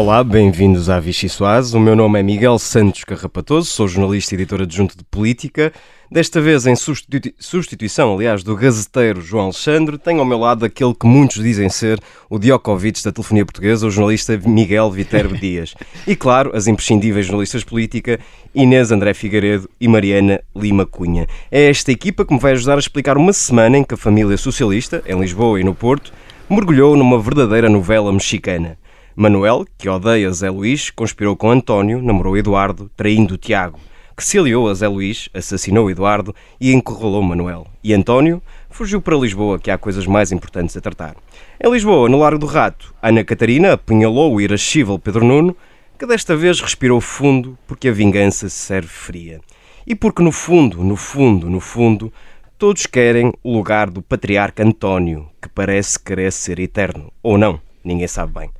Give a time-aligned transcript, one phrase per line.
[0.00, 1.76] Olá, bem-vindos à Vichy Soase.
[1.76, 5.70] O meu nome é Miguel Santos Carrapatoso, sou jornalista e editor adjunto de política.
[6.10, 10.94] Desta vez em substitu substituição, aliás, do gazeteiro João Alexandre, tenho ao meu lado aquele
[10.94, 12.00] que muitos dizem ser
[12.30, 15.74] o Djokovic da telefonia portuguesa, o jornalista Miguel Viterbo Dias.
[16.06, 18.18] E claro, as imprescindíveis jornalistas política
[18.54, 21.26] Inês André Figueiredo e Mariana Lima Cunha.
[21.52, 24.38] É esta equipa que me vai ajudar a explicar uma semana em que a família
[24.38, 26.10] socialista, em Lisboa e no Porto,
[26.48, 28.78] mergulhou numa verdadeira novela mexicana.
[29.16, 33.78] Manuel, que odeia Zé Luís, conspirou com António, namorou Eduardo, traindo Tiago,
[34.16, 37.66] que se aliou a Zé Luís, assassinou Eduardo e encurralou Manuel.
[37.82, 41.16] E António fugiu para Lisboa, que há coisas mais importantes a tratar.
[41.62, 45.56] Em Lisboa, no Largo do Rato, Ana Catarina apunhalou o irascível Pedro Nuno,
[45.98, 49.40] que desta vez respirou fundo porque a vingança se serve fria.
[49.86, 52.12] E porque no fundo, no fundo, no fundo,
[52.56, 57.12] todos querem o lugar do patriarca António, que parece querer ser eterno.
[57.22, 58.50] Ou não, ninguém sabe bem.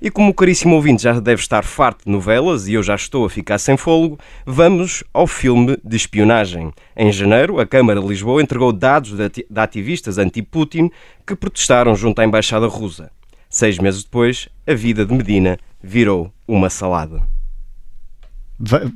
[0.00, 3.24] E como o caríssimo ouvinte já deve estar farto de novelas e eu já estou
[3.24, 6.72] a ficar sem fôlego, vamos ao filme de espionagem.
[6.96, 10.90] Em janeiro, a Câmara de Lisboa entregou dados de ativistas anti-Putin
[11.26, 13.10] que protestaram junto à Embaixada Russa.
[13.48, 17.22] Seis meses depois, a vida de Medina virou uma salada.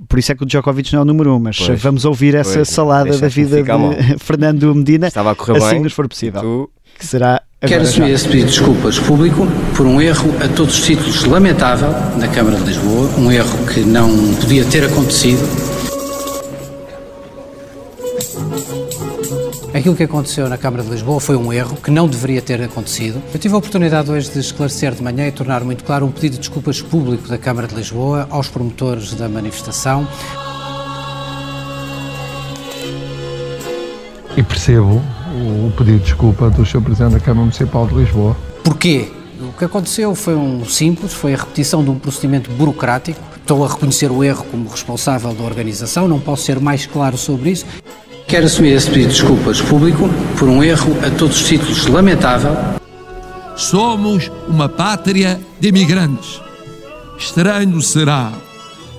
[0.08, 2.34] Por isso é que o Djokovic não é o número um, mas pois, vamos ouvir
[2.34, 3.68] essa pois, salada da vida de
[4.18, 5.08] Fernando Medina.
[5.08, 5.80] Estava a correr assim bem.
[5.82, 6.40] nos for possível.
[6.40, 6.70] Tu...
[6.98, 10.82] Que será Quero assumir esse pedido de desculpas público por um erro a todos os
[10.82, 15.42] títulos lamentável na Câmara de Lisboa, um erro que não podia ter acontecido.
[19.74, 23.22] Aquilo que aconteceu na Câmara de Lisboa foi um erro que não deveria ter acontecido.
[23.30, 26.32] Eu tive a oportunidade hoje de esclarecer de manhã e tornar muito claro um pedido
[26.32, 30.08] de desculpas público da Câmara de Lisboa aos promotores da manifestação.
[34.34, 35.02] E percebo
[35.40, 36.82] o pedido de desculpa do Sr.
[36.82, 38.36] Presidente da Câmara Municipal de Lisboa.
[38.62, 39.08] Porquê?
[39.40, 43.18] O que aconteceu foi um simples, foi a repetição de um procedimento burocrático.
[43.36, 47.50] Estou a reconhecer o erro como responsável da organização, não posso ser mais claro sobre
[47.50, 47.64] isso.
[48.28, 50.08] Quero assumir esse pedido de desculpas público
[50.38, 52.54] por um erro a todos os títulos lamentável.
[53.56, 56.40] Somos uma pátria de imigrantes.
[57.18, 58.32] Estranho será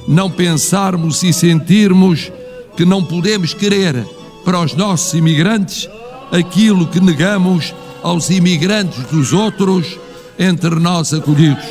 [0.07, 2.31] não pensarmos e sentirmos
[2.75, 4.05] que não podemos querer
[4.43, 5.87] para os nossos imigrantes
[6.31, 9.99] aquilo que negamos aos imigrantes dos outros
[10.39, 11.63] entre nós acolhidos.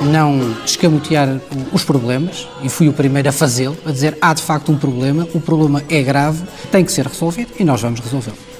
[0.00, 1.40] Não descamotear
[1.72, 5.26] os problemas, e fui o primeiro a fazê-lo, a dizer há de facto um problema,
[5.34, 8.55] o problema é grave, tem que ser resolvido e nós vamos resolvê-lo.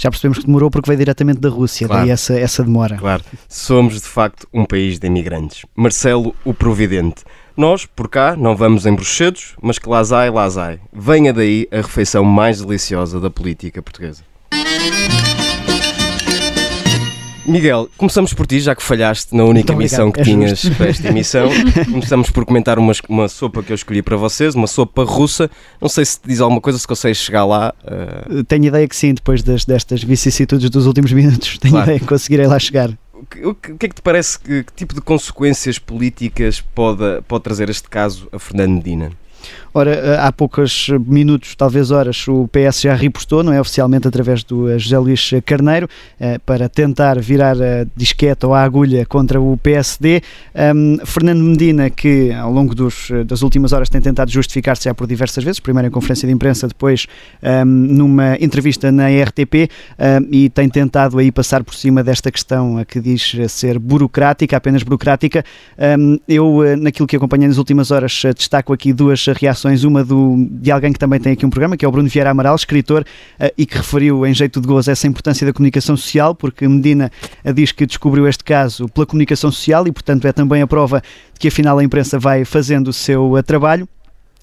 [0.00, 2.02] Já percebemos que demorou porque veio diretamente da Rússia, claro.
[2.02, 2.96] daí essa, essa demora.
[2.96, 5.66] Claro, somos de facto um país de imigrantes.
[5.76, 7.22] Marcelo, o Providente.
[7.54, 10.80] Nós, por cá, não vamos em bruxedos, mas que lá zai, lá zai.
[10.90, 14.22] Venha daí a refeição mais deliciosa da política portuguesa.
[17.50, 21.08] Miguel, começamos por ti, já que falhaste na única missão que é tinhas para esta
[21.08, 21.48] emissão.
[21.90, 25.50] Começamos por comentar uma, uma sopa que eu escolhi para vocês, uma sopa russa.
[25.80, 27.74] Não sei se te diz alguma coisa, se consegues chegar lá.
[27.84, 28.44] Uh...
[28.44, 31.58] Tenho ideia que sim, depois das, destas vicissitudes dos últimos minutos.
[31.58, 31.86] Tenho claro.
[31.86, 32.90] ideia que conseguirei lá chegar.
[33.12, 37.20] O que, o que, é que te parece, que, que tipo de consequências políticas pode,
[37.28, 39.10] pode trazer este caso a Fernando Medina?
[39.72, 44.42] Ora, eh, há poucos minutos, talvez horas, o PS já repostou, não é oficialmente através
[44.42, 49.40] do eh, José Luís Carneiro, eh, para tentar virar a disquete ou a agulha contra
[49.40, 50.22] o PSD.
[50.74, 55.06] Um, Fernando Medina, que ao longo dos, das últimas horas tem tentado justificar-se já por
[55.06, 57.06] diversas vezes, primeiro em conferência de imprensa, depois
[57.42, 62.76] um, numa entrevista na RTP, um, e tem tentado aí passar por cima desta questão
[62.76, 65.44] a que diz ser burocrática, apenas burocrática.
[66.26, 70.92] eu, naquilo que acompanhei nas últimas horas, destaco aqui duas reações, uma do, de alguém
[70.92, 73.66] que também tem aqui um programa, que é o Bruno Vieira Amaral, escritor, uh, e
[73.66, 77.10] que referiu em jeito de gozo essa importância da comunicação social, porque Medina
[77.44, 81.02] uh, diz que descobriu este caso pela comunicação social e, portanto, é também a prova
[81.32, 83.88] de que afinal a imprensa vai fazendo o seu uh, trabalho.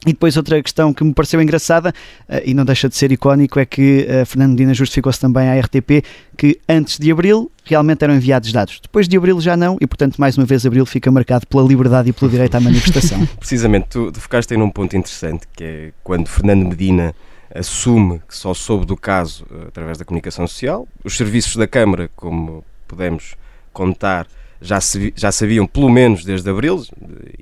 [0.07, 1.93] E depois outra questão que me pareceu engraçada
[2.29, 5.59] uh, e não deixa de ser icónico é que uh, Fernando Medina justificou-se também à
[5.59, 6.01] RTP
[6.37, 8.79] que antes de abril realmente eram enviados dados.
[8.81, 12.09] Depois de abril já não e, portanto, mais uma vez abril fica marcado pela liberdade
[12.09, 13.27] e pelo direito à manifestação.
[13.37, 17.13] Precisamente, tu, tu focaste aí num ponto interessante que é quando Fernando Medina
[17.53, 20.87] assume que só soube do caso uh, através da comunicação social.
[21.03, 23.35] Os serviços da Câmara, como podemos
[23.73, 24.25] contar,
[24.61, 26.83] já, se, já sabiam pelo menos desde abril,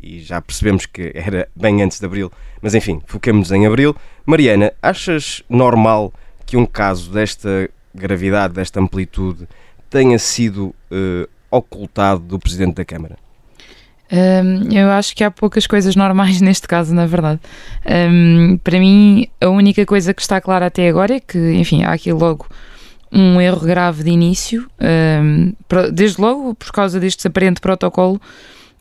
[0.02, 2.32] e já percebemos que era bem antes de abril,
[2.62, 3.96] mas enfim, foquemos-nos em abril.
[4.26, 6.14] Mariana, achas normal
[6.46, 9.48] que um caso desta gravidade, desta amplitude,
[9.90, 13.18] tenha sido uh, ocultado do Presidente da Câmara?
[14.12, 17.40] Um, eu acho que há poucas coisas normais neste caso, na verdade.
[17.86, 21.94] Um, para mim, a única coisa que está clara até agora é que, enfim, há
[21.94, 22.48] aqui logo
[23.16, 24.70] um erro grave de início,
[25.24, 25.54] um,
[25.94, 28.20] desde logo por causa deste aparente protocolo,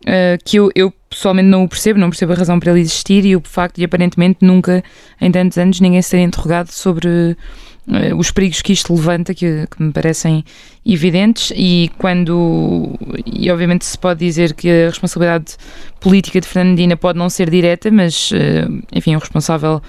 [0.04, 3.24] uh, que eu, eu, pessoalmente não o percebo, não percebo a razão para ele existir
[3.24, 4.82] e o facto de aparentemente nunca,
[5.20, 9.80] em tantos anos, ninguém ser interrogado sobre uh, os perigos que isto levanta, que, que,
[9.80, 10.44] me parecem
[10.84, 15.56] evidentes, e quando, e obviamente se pode dizer que a responsabilidade
[16.00, 19.80] política de Fernandina pode não ser direta, mas, uh, enfim, o responsável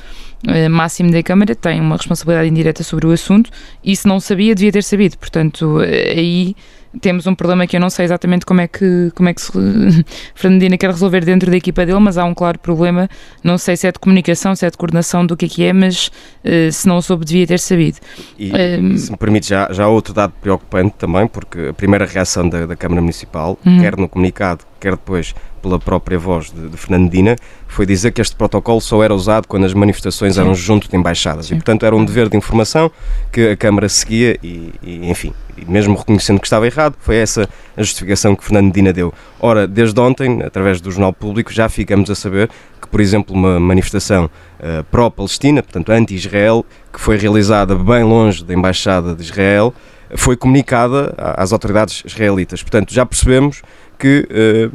[0.69, 3.49] máximo da Câmara tem uma responsabilidade indireta sobre o assunto,
[3.83, 6.55] e se não sabia, devia ter sabido, portanto, aí
[7.01, 9.51] temos um problema que eu não sei exatamente como é que, como é que se,
[10.33, 13.09] Fernandina quer resolver dentro da equipa dele, mas há um claro problema.
[13.43, 15.73] Não sei se é de comunicação, se é de coordenação, do que é que é,
[15.73, 16.07] mas
[16.43, 17.97] uh, se não soube, devia ter sabido.
[18.37, 22.05] E, um, se me permite, já, já há outro dado preocupante também, porque a primeira
[22.05, 23.79] reação da, da Câmara Municipal, uhum.
[23.79, 25.33] quer no comunicado, quer depois
[25.63, 27.35] pela própria voz de, de Fernandina,
[27.67, 30.41] foi dizer que este protocolo só era usado quando as manifestações Sim.
[30.41, 31.47] eram junto de embaixadas.
[31.47, 31.55] Sim.
[31.55, 32.91] E, portanto, era um dever de informação
[33.31, 37.49] que a Câmara seguia e, e enfim, e mesmo reconhecendo que estava errado, foi essa
[37.75, 39.11] a justificação que Fernandina deu.
[39.39, 42.47] Ora, desde ontem, através do Jornal Público, já ficamos a saber
[42.79, 48.53] que, por exemplo, uma manifestação uh, pró-Palestina, portanto anti-Israel, que foi realizada bem longe da
[48.53, 49.73] Embaixada de Israel,
[50.15, 52.61] foi comunicada às autoridades israelitas.
[52.61, 53.61] Portanto, já percebemos
[53.97, 54.71] que uh,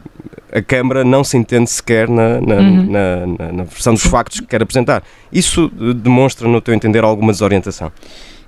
[0.53, 2.91] a Câmara não se entende sequer na, na, uhum.
[2.91, 5.03] na, na, versão dos factos que quer apresentar.
[5.32, 7.93] Isso eh, demonstra, no teu entender, alguma desorientação?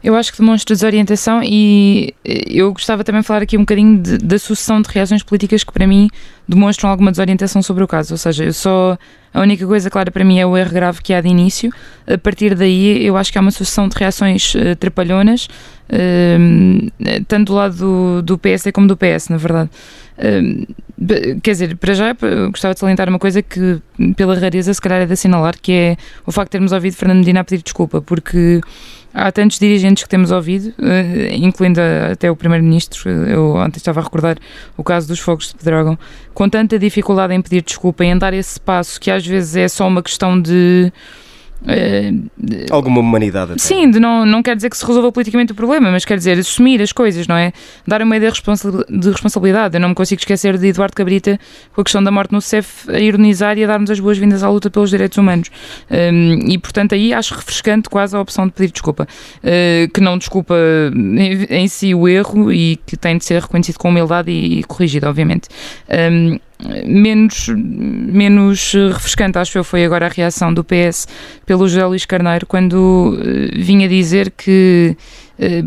[0.03, 4.03] Eu acho que demonstra desorientação e eh, eu gostava também de falar aqui um bocadinho
[4.23, 6.09] da sucessão de reações políticas que para mim
[6.49, 8.15] demonstram alguma desorientação sobre o caso.
[8.15, 8.99] Ou seja, eu só
[9.35, 11.73] a única coisa clara para mim é o erro grave que há de início.
[12.07, 15.47] A partir daí, eu acho que há uma sucessão de reações uh, trapalhonas,
[15.89, 18.41] uh, tanto do lado do, do
[18.73, 19.71] como do PS, na verdade.
[20.19, 22.15] Uh, quer dizer, para já
[22.51, 23.81] gostava de salientar uma coisa que,
[24.17, 25.97] pela rareza, se calhar é de assinalar, que é
[26.27, 28.61] o facto de termos ouvido Fernando Medina a pedir desculpa, porque
[29.15, 31.81] Há tantos dirigentes que temos ouvido, eh, incluindo
[32.11, 34.39] até o Primeiro-Ministro, eu ontem estava a recordar
[34.77, 35.99] o caso dos fogos de Pedrógão,
[36.33, 39.87] com tanta dificuldade em pedir desculpa, em dar esse passo que às vezes é só
[39.87, 40.91] uma questão de
[42.71, 43.53] Alguma humanidade.
[43.53, 43.61] Até.
[43.61, 46.39] Sim, de não, não quer dizer que se resolva politicamente o problema, mas quer dizer
[46.39, 47.53] assumir as coisas, não é?
[47.87, 49.77] Dar uma ideia de responsabilidade.
[49.77, 51.39] Eu não me consigo esquecer de Eduardo Cabrita
[51.75, 54.51] com a questão da morte no CEF a ironizar e a dar-nos as boas-vindas à
[54.51, 55.51] luta pelos direitos humanos.
[55.91, 59.07] Um, ehm, e portanto aí acho refrescante quase a opção de pedir desculpa.
[59.39, 60.55] Uh, que não desculpa
[61.49, 65.07] em, si o erro e que tem de ser reconhecido com humildade e, e corrigido,
[65.07, 65.49] obviamente.
[65.89, 66.41] Um, ehm,
[66.87, 71.07] menos, menos refrescante, acho eu, foi agora a reação do PS
[71.45, 74.97] pelo José Luís Carneiro, quando uh, vinha dizer que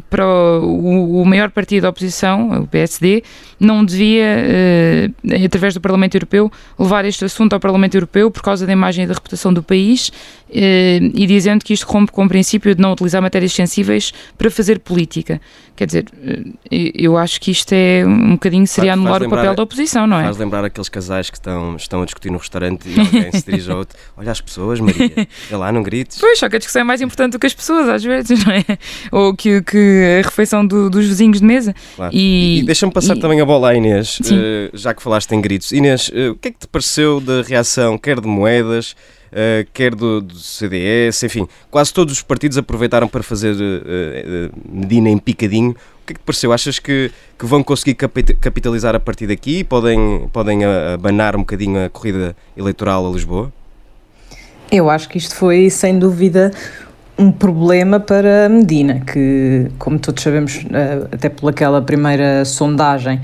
[0.09, 3.23] para o, o, maior partido da oposição, o PSD,
[3.59, 4.37] não devia,
[5.23, 9.05] uh, através do Parlamento Europeu, levar este assunto ao Parlamento Europeu por causa da imagem
[9.05, 10.11] e da reputação do país
[10.57, 14.79] e dizendo que isto rompe com o princípio de não utilizar matérias sensíveis para fazer
[14.79, 15.41] política.
[15.75, 16.05] Quer dizer,
[16.71, 20.23] eu acho que isto é um bocadinho seria anular o papel da oposição, não é?
[20.23, 23.69] Faz lembrar aqueles casais que estão, estão a discutir no restaurante e alguém se dirige
[23.69, 23.97] ao outro.
[24.15, 26.17] Olha as pessoas, Maria, é lá, não grites.
[26.19, 28.53] Pois, só que a discussão é mais importante do que as pessoas, às vezes, não
[28.53, 28.63] é?
[29.11, 31.75] Ou que, que a refeição do, dos vizinhos de mesa.
[31.95, 32.13] Claro.
[32.13, 33.19] E, e deixa-me passar e...
[33.19, 35.71] também a bola à Inês, uh, já que falaste em gritos.
[35.71, 38.95] Inês, uh, o que é que te pareceu da reação, quer de moedas,
[39.35, 44.61] Uh, quer do, do, CDS, enfim, quase todos os partidos aproveitaram para fazer uh, uh,
[44.65, 45.71] Medina em picadinho.
[45.71, 46.53] O que é que te pareceu?
[46.53, 49.61] Achas que, que vão conseguir capitalizar a partir daqui?
[49.65, 53.51] Podem, podem abanar um bocadinho a corrida eleitoral a Lisboa?
[54.71, 56.51] Eu acho que isto foi, sem dúvida,
[57.17, 60.65] um problema para Medina, que, como todos sabemos,
[61.11, 63.21] até pelaquela primeira sondagem,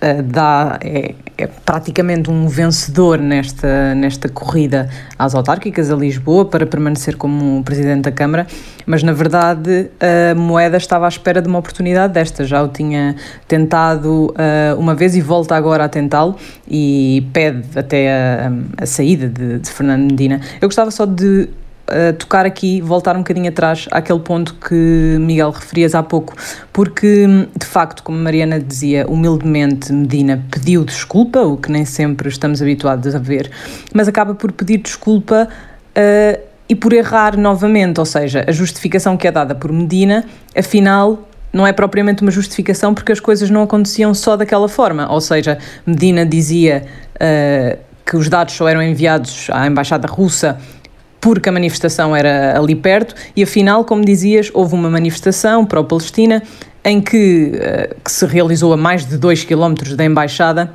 [0.00, 6.64] uh, dá, é, é, praticamente um vencedor nesta, nesta corrida às autárquicas a Lisboa para
[6.64, 8.46] permanecer como presidente da Câmara,
[8.86, 12.44] mas na verdade a moeda estava à espera de uma oportunidade desta.
[12.44, 13.14] Já o tinha
[13.46, 16.34] tentado uh, uma vez e volta agora a tentá-lo
[16.66, 20.40] e pede até a, a saída de, de Fernando Medina.
[20.62, 21.50] Eu gostava só de
[22.18, 26.34] tocar aqui, voltar um bocadinho atrás àquele ponto que Miguel referias há pouco,
[26.72, 27.26] porque
[27.58, 33.14] de facto, como Mariana dizia, humildemente Medina pediu desculpa, o que nem sempre estamos habituados
[33.14, 33.50] a ver,
[33.94, 35.48] mas acaba por pedir desculpa.
[35.96, 41.26] Uh, e por errar novamente, ou seja, a justificação que é dada por Medina, afinal
[41.52, 45.10] não é propriamente uma justificação porque as coisas não aconteciam só daquela forma.
[45.10, 50.58] Ou seja, Medina dizia uh, que os dados só eram enviados à Embaixada Russa
[51.20, 56.42] porque a manifestação era ali perto, e afinal, como dizias, houve uma manifestação pró-Palestina
[56.84, 60.72] em que, uh, que se realizou a mais de 2 km da embaixada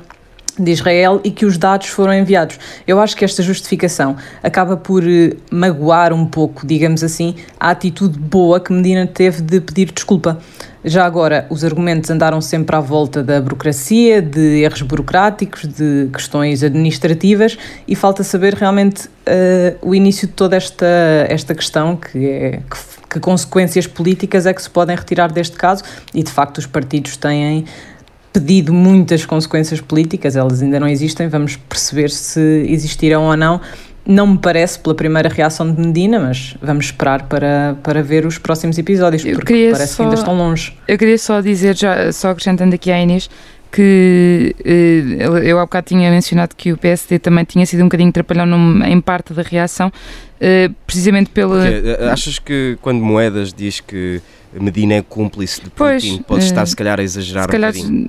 [0.58, 2.58] de Israel e que os dados foram enviados.
[2.86, 8.18] Eu acho que esta justificação acaba por eh, magoar um pouco, digamos assim, a atitude
[8.18, 10.38] boa que Medina teve de pedir desculpa.
[10.84, 16.62] Já agora, os argumentos andaram sempre à volta da burocracia, de erros burocráticos, de questões
[16.62, 17.56] administrativas
[17.88, 20.86] e falta saber realmente uh, o início de toda esta,
[21.26, 25.82] esta questão, que é que, que consequências políticas é que se podem retirar deste caso
[26.12, 27.64] e de facto os partidos têm
[28.34, 33.60] pedido muitas consequências políticas, elas ainda não existem, vamos perceber se existirão ou não.
[34.04, 38.36] Não me parece pela primeira reação de Medina, mas vamos esperar para, para ver os
[38.36, 40.76] próximos episódios, eu porque parece só, que ainda estão longe.
[40.86, 43.30] Eu queria só dizer, já, só acrescentando aqui à Inês,
[43.72, 48.12] que eh, eu há bocado tinha mencionado que o PSD também tinha sido um bocadinho
[48.12, 49.90] trapalhão num, em parte da reação,
[50.40, 51.66] eh, precisamente pela.
[51.66, 54.20] Eh, achas que quando Moedas diz que
[54.60, 58.08] Medina é cúmplice de Putin, pois, pode estar se calhar a exagerar calhar, um bocadinho?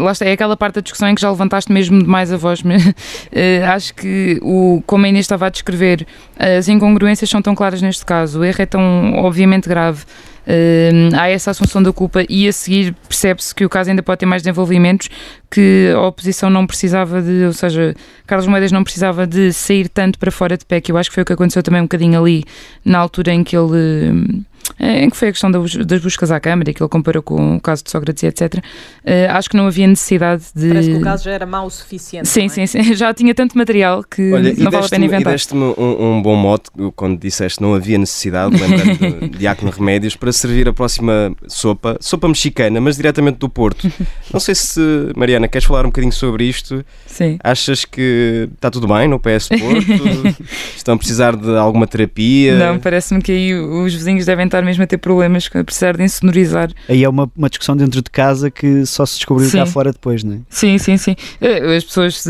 [0.00, 2.62] lá está, é aquela parte da discussão em que já levantaste mesmo demais a voz.
[3.74, 6.06] acho que, o, como a Inês estava a descrever,
[6.38, 10.04] as incongruências são tão claras neste caso, o erro é tão obviamente grave.
[10.46, 14.20] Uh, há essa assunção da culpa e a seguir percebe-se que o caso ainda pode
[14.20, 15.08] ter mais desenvolvimentos
[15.50, 17.96] que a oposição não precisava de, ou seja,
[18.28, 21.14] Carlos Moedas não precisava de sair tanto para fora de pé, que eu acho que
[21.14, 22.44] foi o que aconteceu também um bocadinho ali
[22.84, 24.44] na altura em que ele
[24.78, 27.84] em que foi a questão das buscas à Câmara, que ele comparou com o caso
[27.84, 28.54] de Sócrates, etc.
[28.56, 28.60] Uh,
[29.04, 30.68] eh, acho que não havia necessidade de.
[30.68, 32.28] Parece que o caso já era mau o suficiente.
[32.28, 32.48] Sim, é?
[32.48, 32.82] sim, sim.
[32.94, 35.32] Já tinha tanto material que Olha, não vale a pena inventar.
[35.32, 40.16] E deste-me um, um, bom mote quando disseste não havia necessidade, lembrando de Diácono Remédios,
[40.16, 43.90] para servir a próxima sopa, sopa mexicana, mas diretamente do Porto.
[44.32, 44.80] Não sei se,
[45.16, 46.84] Mariana, queres falar um bocadinho sobre isto?
[47.06, 47.38] Sim.
[47.42, 50.36] Achas que está tudo bem no PS Porto?
[50.76, 52.56] Estão a precisar de alguma terapia?
[52.56, 56.02] Não, parece-me que aí os vizinhos devem estar mesmo a ter problemas, a precisar de
[56.02, 56.70] insonorizar.
[56.88, 59.58] Aí é uma, uma discussão dentro de casa que só se descobriu sim.
[59.58, 60.38] cá fora depois, não é?
[60.48, 61.16] Sim, sim, sim.
[61.40, 62.24] Eh, as pessoas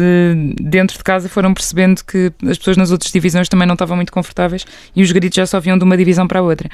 [0.61, 4.13] dentro de casa foram percebendo que as pessoas nas outras divisões também não estavam muito
[4.13, 4.65] confortáveis
[4.95, 6.69] e os gritos já só vinham de uma divisão para a outra.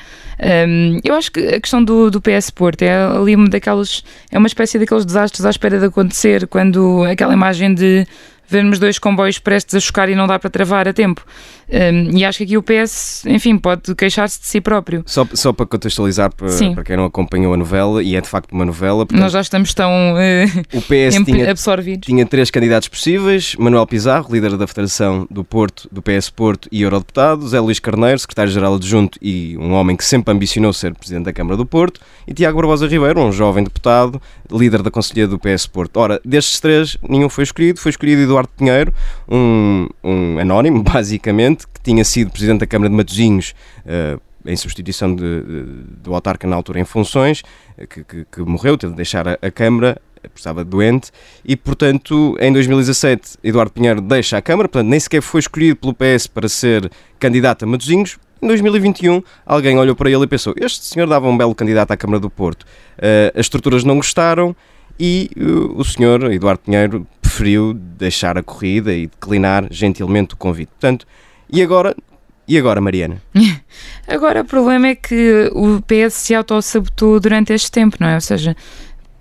[0.68, 4.02] Um, eu acho que a questão do, do PS Porto é ali uma daquelas.
[4.30, 8.06] é uma espécie daqueles desastres à espera de acontecer, quando aquela imagem de
[8.52, 11.24] vermos dois comboios prestes a chocar e não dá para travar a tempo.
[11.72, 15.02] Um, e acho que aqui o PS, enfim, pode queixar-se de si próprio.
[15.06, 18.52] Só, só para contextualizar para, para, quem não acompanhou a novela, e é de facto
[18.52, 19.06] uma novela.
[19.06, 22.06] Portanto, Nós já estamos tão uh, o PS tinha, absorvidos.
[22.06, 26.82] Tinha três candidatos possíveis: Manuel Pizarro, líder da Federação do Porto, do PS Porto e
[26.82, 31.32] Eurodeputado, Zé Luís Carneiro, secretário-geral adjunto e um homem que sempre ambicionou ser presidente da
[31.32, 35.66] Câmara do Porto, e Tiago Barbosa Ribeiro, um jovem deputado, líder da Conselhia do PS
[35.66, 35.96] Porto.
[35.96, 38.92] Ora, destes três, nenhum foi escolhido, foi escolhido Eduardo Pinheiro,
[39.28, 45.14] um, um anónimo, basicamente que tinha sido presidente da Câmara de Matosinhos uh, em substituição
[45.14, 45.62] de, de,
[46.02, 47.42] do autarca na altura em funções,
[47.78, 50.00] eh, que, que, que morreu, teve de deixar a, a Câmara,
[50.34, 51.10] estava doente,
[51.44, 55.94] e portanto em 2017 Eduardo Pinheiro deixa a Câmara, portanto nem sequer foi escolhido pelo
[55.94, 58.18] PS para ser candidato a Matosinhos.
[58.40, 61.96] Em 2021 alguém olhou para ele e pensou: este senhor dava um belo candidato à
[61.96, 62.62] Câmara do Porto.
[62.62, 64.54] Uh, as estruturas não gostaram
[64.98, 70.68] e uh, o senhor Eduardo Pinheiro preferiu deixar a corrida e declinar gentilmente o convite.
[70.68, 71.06] Portanto,
[71.48, 71.96] e agora,
[72.46, 73.22] e agora, Mariana?
[74.06, 78.14] Agora o problema é que o PS se auto-sabotou durante este tempo, não é?
[78.16, 78.54] Ou seja,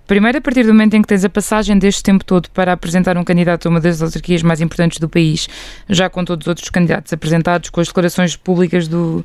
[0.06, 3.16] primeiro a partir do momento em que tens a passagem deste tempo todo para apresentar
[3.16, 5.48] um candidato a uma das autarquias mais importantes do país,
[5.88, 9.24] já com todos os outros candidatos apresentados, com as declarações públicas do,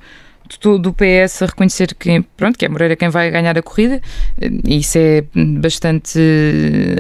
[0.80, 4.02] do, PS a reconhecer que, pronto, que é Moreira quem vai ganhar a corrida,
[4.66, 5.24] isso é
[5.60, 6.20] bastante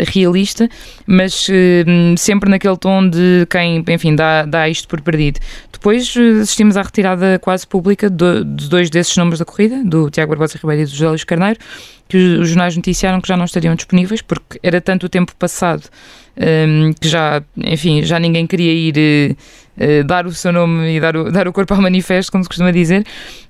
[0.08, 0.70] realista,
[1.06, 5.40] mas hum, sempre naquele tom de quem, enfim, dá, dá isto por perdido.
[5.72, 10.58] Depois assistimos à retirada quase pública de, dois desses nomes da corrida, do Tiago Barbosa
[10.62, 11.60] Ribeiro e do José Luís Carneiro,
[12.08, 15.84] que os jornais noticiaram que já não estariam disponíveis, porque era tanto o tempo passado
[16.38, 19.36] um, que já, enfim, já ninguém queria ir
[20.06, 22.72] dar o seu nome e dar o, dar o corpo ao manifesto, como se costuma
[22.72, 23.06] dizer.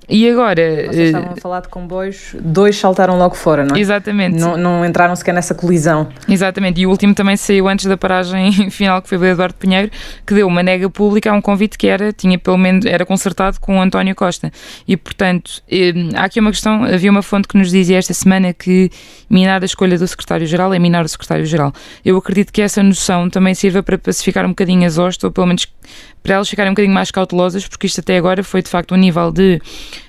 [0.10, 0.86] E agora.
[0.88, 3.80] Vocês uh, estavam a falar de comboios, dois saltaram logo fora, não é?
[3.80, 4.40] Exatamente.
[4.40, 6.08] Não, não entraram sequer nessa colisão.
[6.30, 6.80] Exatamente.
[6.80, 9.92] E o último também saiu antes da paragem final, que foi o Eduardo Pinheiro,
[10.26, 13.60] que deu uma nega pública a um convite que era, tinha pelo menos, era concertado
[13.60, 14.50] com o António Costa.
[14.88, 18.54] E, portanto, eh, há aqui uma questão, havia uma fonte que nos dizia esta semana
[18.54, 18.90] que
[19.30, 21.74] minar a escolha do secretário-geral é minar o secretário-geral.
[22.06, 25.48] Eu acredito que essa noção também sirva para pacificar um bocadinho as hostas, ou pelo
[25.48, 25.68] menos
[26.24, 28.98] para elas ficarem um bocadinho mais cautelosas, porque isto até agora foi de facto um
[28.98, 29.62] nível de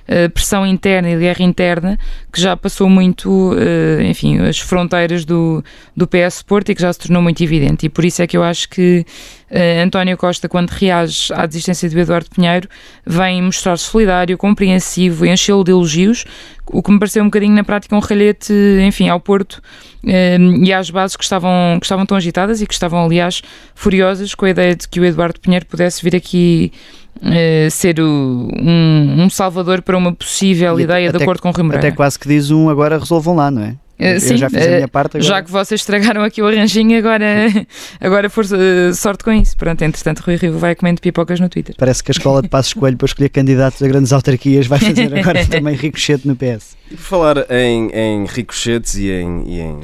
[0.09, 1.99] uh, pressão interna e guerra interna
[2.33, 5.63] que já passou muito, uh, enfim, as fronteiras do,
[5.97, 7.87] do PS Porto e que já se tornou muito evidente.
[7.87, 9.05] E por isso é que eu acho que
[9.51, 12.69] uh, António Costa, quando reage à desistência de Eduardo Pinheiro,
[13.07, 16.25] vem mostrar solidário, compreensivo, enchê-lo de elogios,
[16.67, 18.53] o que me pareceu um bocadinho na prática um ralhete,
[18.83, 19.63] enfim, ao Porto
[20.05, 23.43] e às bases que estavam, que estavam tão agitadas e que estavam, aliás,
[23.75, 26.73] furiosas com a ideia de que o Eduardo Pinheiro pudesse vir aqui
[27.21, 31.53] Uh, ser o, um, um, salvador para uma possível e ideia de acordo com o
[31.53, 33.75] Rui Até quase que diz um agora resolvam lá, não é?
[33.99, 35.17] Uh, sim, já fiz a minha parte.
[35.17, 35.29] Agora...
[35.29, 37.27] Já que vocês estragaram aqui o arranjinho, agora,
[38.01, 39.57] agora for uh, sorte com isso.
[39.57, 41.75] Pronto, entretanto, Rui Rio vai comendo pipocas no Twitter.
[41.77, 45.13] Parece que a escola de Passos Coelho para escolher candidatos a grandes autarquias vai fazer
[45.19, 46.77] agora também ricochete no PS.
[46.89, 49.81] E por falar em, em ricochetes e em, e em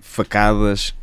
[0.00, 0.94] facadas,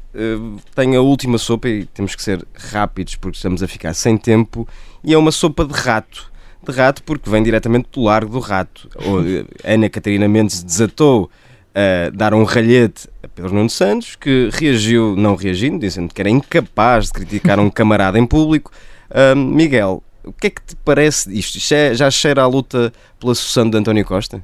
[0.74, 4.66] tenho a última sopa e temos que ser rápidos porque estamos a ficar sem tempo
[5.04, 6.32] e é uma sopa de rato.
[6.62, 8.90] De rato porque vem diretamente do Largo do Rato.
[9.64, 11.30] Ana Catarina Mendes desatou
[11.74, 16.30] a dar um ralhete a Pedro Nuno Santos, que reagiu, não reagindo, dizendo que era
[16.30, 18.72] incapaz de criticar um camarada em público.
[19.36, 21.58] Miguel, o que é que te parece isto?
[21.58, 24.44] Isto é, já cheira a luta pela sucessão de António Costa?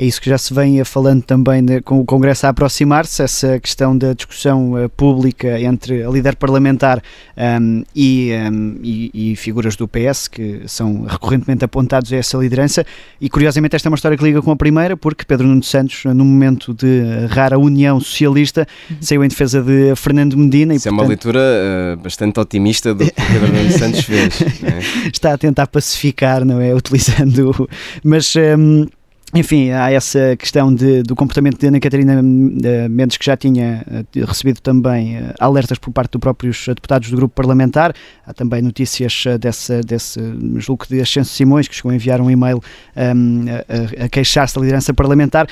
[0.00, 3.60] É isso que já se vem falando também de, com o Congresso a aproximar-se, essa
[3.60, 7.02] questão da discussão uh, pública entre a líder parlamentar
[7.36, 12.82] um, e, um, e, e, figuras do PS, que são recorrentemente apontados a essa liderança.
[13.20, 16.02] E curiosamente, esta é uma história que liga com a primeira, porque Pedro Nuno Santos,
[16.06, 18.96] no momento de rara união socialista, uhum.
[19.02, 20.74] saiu em defesa de Fernando Medina.
[20.74, 24.40] Isso e, portanto, é uma leitura uh, bastante otimista do que Pedro Nuno Santos fez.
[24.40, 25.08] É?
[25.12, 26.74] Está a tentar pacificar, não é?
[26.74, 27.68] Utilizando.
[28.02, 28.34] Mas.
[28.34, 28.86] Um,
[29.32, 33.84] enfim, há essa questão de, do comportamento de Ana Catarina eh, Mendes, que já tinha
[33.88, 37.94] eh, recebido também eh, alertas por parte dos próprios deputados do grupo parlamentar.
[38.26, 40.20] Há também notícias dessa, desse
[40.56, 42.60] julgo de Ascenso Simões, que chegou a enviar um e-mail
[42.96, 43.44] um,
[44.02, 45.46] a, a queixar-se da liderança parlamentar.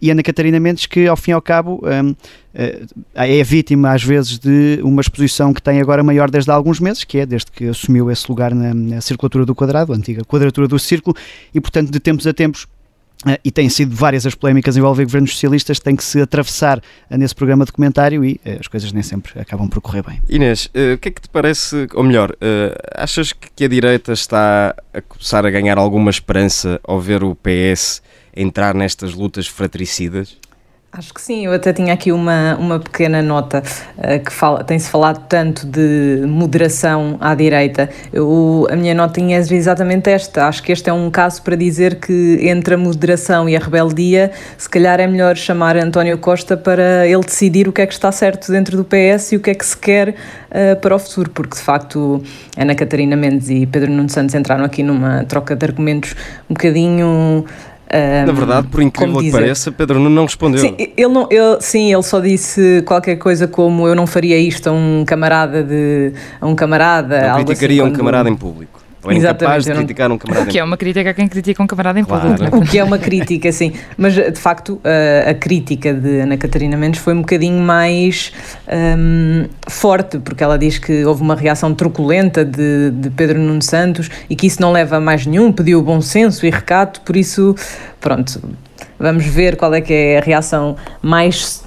[0.00, 1.80] E Ana Catarina Mendes, que ao fim e ao cabo.
[1.84, 2.14] Um,
[3.14, 7.04] é vítima às vezes de uma exposição que tem agora maior desde há alguns meses,
[7.04, 10.66] que é desde que assumiu esse lugar na, na circulatura do quadrado, a antiga quadratura
[10.66, 11.14] do círculo,
[11.54, 12.66] e portanto de tempos a tempos
[13.44, 17.34] e têm sido várias as polémicas envolvendo governos socialistas, tem que se atravessar uh, nesse
[17.34, 20.20] programa de comentário e uh, as coisas nem sempre acabam por correr bem.
[20.28, 22.32] Inês, o que é que te parece, ou melhor,
[22.94, 28.02] achas que a direita está a começar a ganhar alguma esperança ao ver o PS
[28.34, 30.38] entrar nestas lutas fratricidas?
[30.98, 33.62] Acho que sim, eu até tinha aqui uma, uma pequena nota
[33.98, 37.90] uh, que fala, tem-se falado tanto de moderação à direita.
[38.10, 40.46] Eu, a minha notinha é exatamente esta.
[40.48, 44.30] Acho que este é um caso para dizer que entre a moderação e a rebeldia,
[44.56, 48.10] se calhar é melhor chamar António Costa para ele decidir o que é que está
[48.10, 51.28] certo dentro do PS e o que é que se quer uh, para o futuro,
[51.28, 52.22] porque de facto
[52.56, 56.16] Ana Catarina Mendes e Pedro Nuno Santos entraram aqui numa troca de argumentos
[56.48, 57.44] um bocadinho
[58.26, 60.60] na verdade, por incrível que pareça, Pedro não respondeu.
[60.60, 64.68] Sim ele, não, ele, sim, ele só disse qualquer coisa como eu não faria isto
[64.68, 67.28] a um camarada de a um camarada.
[67.28, 67.94] Não criticaria assim, quando...
[67.94, 68.85] um camarada em público.
[69.06, 71.62] Ou é incapaz de criticar um camarada O que é uma crítica a quem critica
[71.62, 72.34] um camarada em claro.
[72.34, 72.58] público.
[72.58, 73.72] O que é uma crítica, sim.
[73.96, 78.32] Mas, de facto, a, a crítica de Ana Catarina Mendes foi um bocadinho mais
[78.68, 84.10] um, forte, porque ela diz que houve uma reação truculenta de, de Pedro Nuno Santos
[84.28, 87.54] e que isso não leva a mais nenhum, pediu bom senso e recato, por isso,
[88.00, 88.42] pronto,
[88.98, 91.65] vamos ver qual é que é a reação mais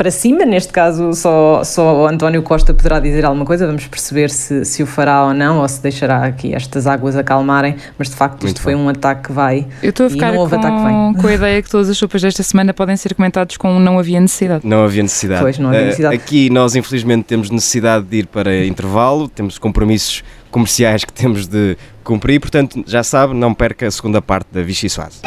[0.00, 4.64] para cima, neste caso só, só António Costa poderá dizer alguma coisa, vamos perceber se,
[4.64, 8.44] se o fará ou não, ou se deixará aqui estas águas acalmarem, mas de facto
[8.44, 8.62] Muito isto bom.
[8.62, 11.90] foi um ataque que vai Eu estou a ficar com, com a ideia que todas
[11.90, 14.66] as sopas desta semana podem ser comentados com não havia necessidade.
[14.66, 15.42] Não havia necessidade.
[15.42, 16.16] Pois, não havia eh, necessidade.
[16.16, 21.46] Uh, aqui nós infelizmente temos necessidade de ir para intervalo, temos compromissos comerciais que temos
[21.46, 25.20] de cumprir, portanto já sabe, não perca a segunda parte da Vichy Soase.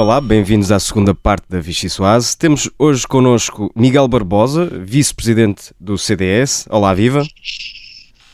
[0.00, 2.34] Olá, bem-vindos à segunda parte da Vichy Soase.
[2.34, 6.66] Temos hoje connosco Miguel Barbosa, vice-presidente do CDS.
[6.70, 7.22] Olá, viva.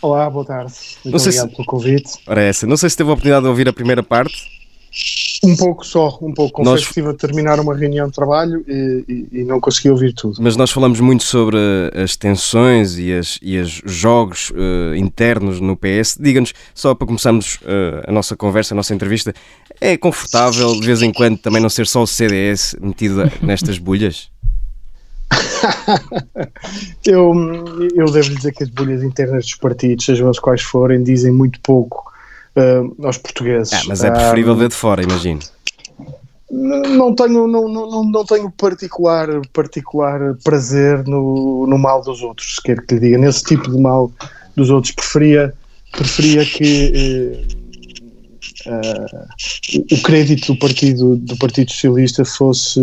[0.00, 0.72] Olá, boa tarde.
[1.04, 1.56] Muito obrigado se...
[1.56, 2.12] pelo convite.
[2.24, 2.68] Ora, é essa.
[2.68, 4.46] Não sei se teve a oportunidade de ouvir a primeira parte.
[5.44, 6.54] Um pouco só, um pouco.
[6.54, 6.82] Confesso nós...
[6.82, 10.42] que estive a terminar uma reunião de trabalho e, e, e, não consegui ouvir tudo.
[10.42, 11.56] Mas nós falamos muito sobre
[11.94, 16.18] as tensões e, as, e os jogos uh, internos no PS.
[16.18, 19.32] Diga-nos, só para começarmos uh, a nossa conversa, a nossa entrevista,
[19.80, 24.30] é confortável de vez em quando também não ser só o CDS metido nestas bolhas?
[27.04, 27.32] eu,
[27.94, 31.60] eu devo dizer que as bolhas internas dos partidos, sejam as quais forem, dizem muito
[31.60, 32.05] pouco
[32.56, 33.72] uh, aos portugueses.
[33.72, 35.40] Ah, mas é preferível ver de fora, imagino.
[36.50, 42.62] Não tenho, não, não, não tenho particular, particular prazer no, no mal dos outros, se
[42.62, 43.18] quer que lhe diga.
[43.18, 44.10] Nesse tipo de mal
[44.54, 45.52] dos outros, preferia,
[45.90, 47.44] preferia que,
[48.64, 52.80] eh, uh, o crédito do Partido, do Partido Socialista fosse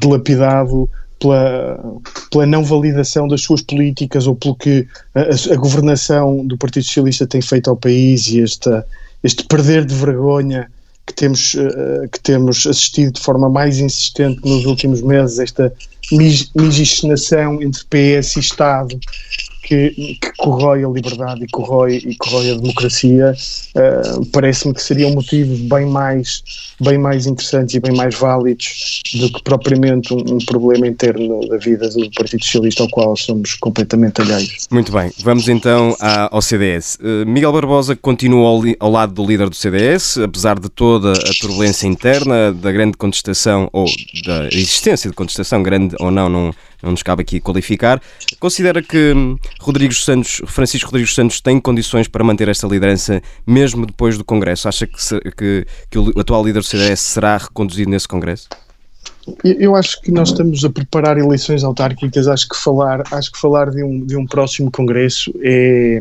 [0.00, 0.88] dilapidado
[1.24, 1.80] pela,
[2.30, 7.26] pela não validação das suas políticas ou pelo que a, a, governação do Partido Socialista
[7.26, 8.86] tem feito ao país e esta,
[9.22, 10.70] este perder de vergonha
[11.06, 15.72] que temos, uh, que temos assistido de forma mais insistente nos últimos meses, esta
[16.12, 18.98] miscigenação entre PS e Estado,
[19.64, 23.34] que, que corrói a liberdade e corrói, e corrói a democracia,
[23.74, 26.42] uh, parece-me que seriam motivos bem mais,
[26.80, 31.56] bem mais interessantes e bem mais válidos do que propriamente um, um, problema interno da
[31.56, 34.68] vida do Partido Socialista ao qual somos completamente alheios.
[34.70, 35.96] Muito bem, vamos então
[36.30, 36.98] ao CDS.
[37.00, 41.34] Uh, Miguel Barbosa continua ao, ao, lado do líder do CDS, apesar de toda a
[41.40, 43.86] turbulência interna, da grande contestação, ou
[44.26, 48.00] da existência de contestação, grande ou não, não não nos cabe aqui qualificar.
[48.38, 53.86] Considera que hum, Rodrigues Santos, Francisco Rodrigues Santos tem condições para manter esta liderança mesmo
[53.86, 54.68] depois do Congresso?
[54.68, 54.96] Acha que,
[55.36, 58.48] que, que o atual líder do CDS será reconduzido nesse Congresso?
[59.42, 62.28] Eu acho que nós estamos a preparar eleições autárquicas.
[62.28, 65.98] Acho que falar, acho que falar de um, de um próximo congresso é,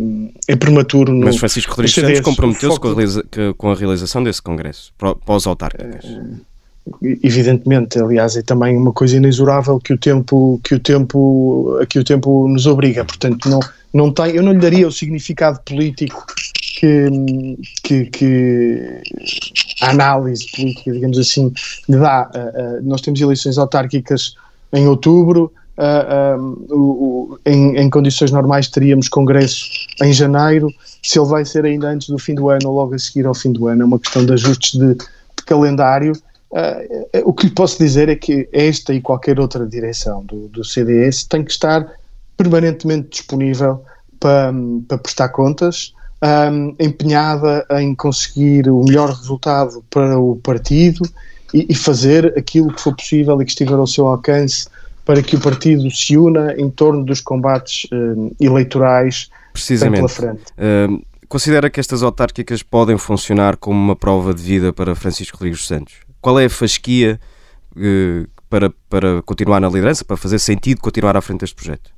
[0.48, 1.14] é prematuro.
[1.14, 4.94] No, Mas Francisco Rodrigues Santos comprometeu-se com, com, a realização desse congresso
[5.26, 6.04] pós-autárquicas.
[6.04, 6.53] É,
[7.02, 12.04] evidentemente, aliás, é também uma coisa inexorável que o tempo que o tempo que o
[12.04, 13.06] tempo nos obriga.
[13.06, 13.60] Portanto, não
[13.94, 16.26] não tem, eu não lhe daria o significado político
[16.80, 19.02] que, que, que
[19.82, 21.54] a análise política, digamos assim,
[21.88, 22.30] lhe dá.
[22.34, 24.36] Uh, uh, nós temos eleições autárquicas
[24.74, 25.54] em outubro.
[25.76, 29.66] Uh, em, em, condições normais teríamos congresso
[30.02, 30.70] em janeiro.
[31.04, 33.34] Se ele vai ser ainda antes do fim do ano ou logo a seguir ao
[33.34, 36.14] fim do ano, é uma questão de ajustes de, de calendário.
[36.54, 40.64] Uh, o que lhe posso dizer é que esta e qualquer outra direção do, do
[40.64, 41.92] CDS tem que estar
[42.38, 43.84] permanentemente disponível
[44.20, 44.54] para,
[44.88, 51.02] para prestar contas, um, empenhada em conseguir o melhor resultado para o partido
[51.54, 54.68] e, e, fazer aquilo que for possível e que estiver ao seu alcance
[55.04, 59.98] para que o partido se una em torno dos combates um, eleitorais Precisamente.
[59.98, 60.44] pela frente.
[60.54, 65.66] Uh, considera que estas autárquicas podem funcionar como uma prova de vida para Francisco Rodrigues
[65.66, 65.96] Santos?
[66.24, 67.20] Qual é a fasquia
[67.76, 71.92] uh, para, para continuar na liderança, para fazer sentido continuar à frente deste projeto?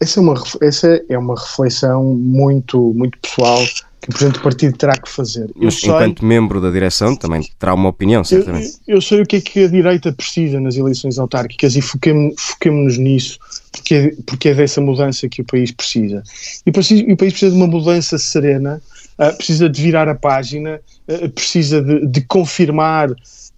[0.00, 3.62] Essa é uma, essa é uma reflexão muito, muito pessoal
[4.00, 5.50] que o Presidente do Partido terá que fazer.
[5.54, 8.78] Mas sei, enquanto membro da direção também terá uma opinião, certamente.
[8.88, 12.96] Eu, eu, sei o que é que a direita precisa nas eleições autárquicas e foquemos-nos
[12.96, 13.38] nisso,
[13.72, 16.22] porque é, porque é dessa mudança que o país precisa.
[16.64, 18.80] E, precisa, o país precisa de uma mudança serena,
[19.36, 23.10] precisa de virar a página, uh, precisa de, de confirmar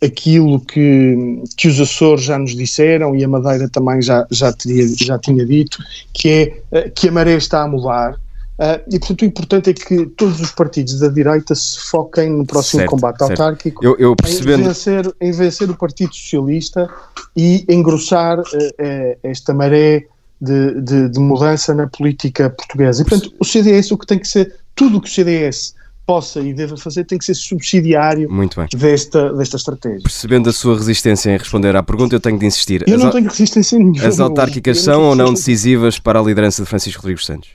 [0.02, 4.86] aquilo que, que os Açores já nos disseram e a Madeira também já, já, teria,
[4.96, 5.78] já tinha dito,
[6.12, 8.14] que é eh, que a maré está a mudar.
[8.58, 12.44] Uh, e portanto o importante é que todos os partidos da direita se foquem no
[12.44, 13.30] próximo certo, combate certo.
[13.30, 14.62] autárquico eu, eu percebendo...
[14.62, 16.90] em, vencer, em vencer o Partido Socialista
[17.36, 20.06] e engrossar uh, uh, esta maré
[20.40, 23.02] de, de, de, mudança na política portuguesa.
[23.02, 25.74] E portanto o CDS o que tem que ser, tudo o que o CDS
[26.08, 28.30] possa e deva fazer tem que ser subsidiário
[28.74, 30.00] Desta, desta estratégia.
[30.02, 32.82] Percebendo a sua resistência em responder à pergunta, eu tenho de insistir.
[32.88, 34.06] Eu as não tenho resistência nenhuma.
[34.06, 37.50] As autárquicas são ou não decisivas para a liderança de Francisco Rodrigues Santos?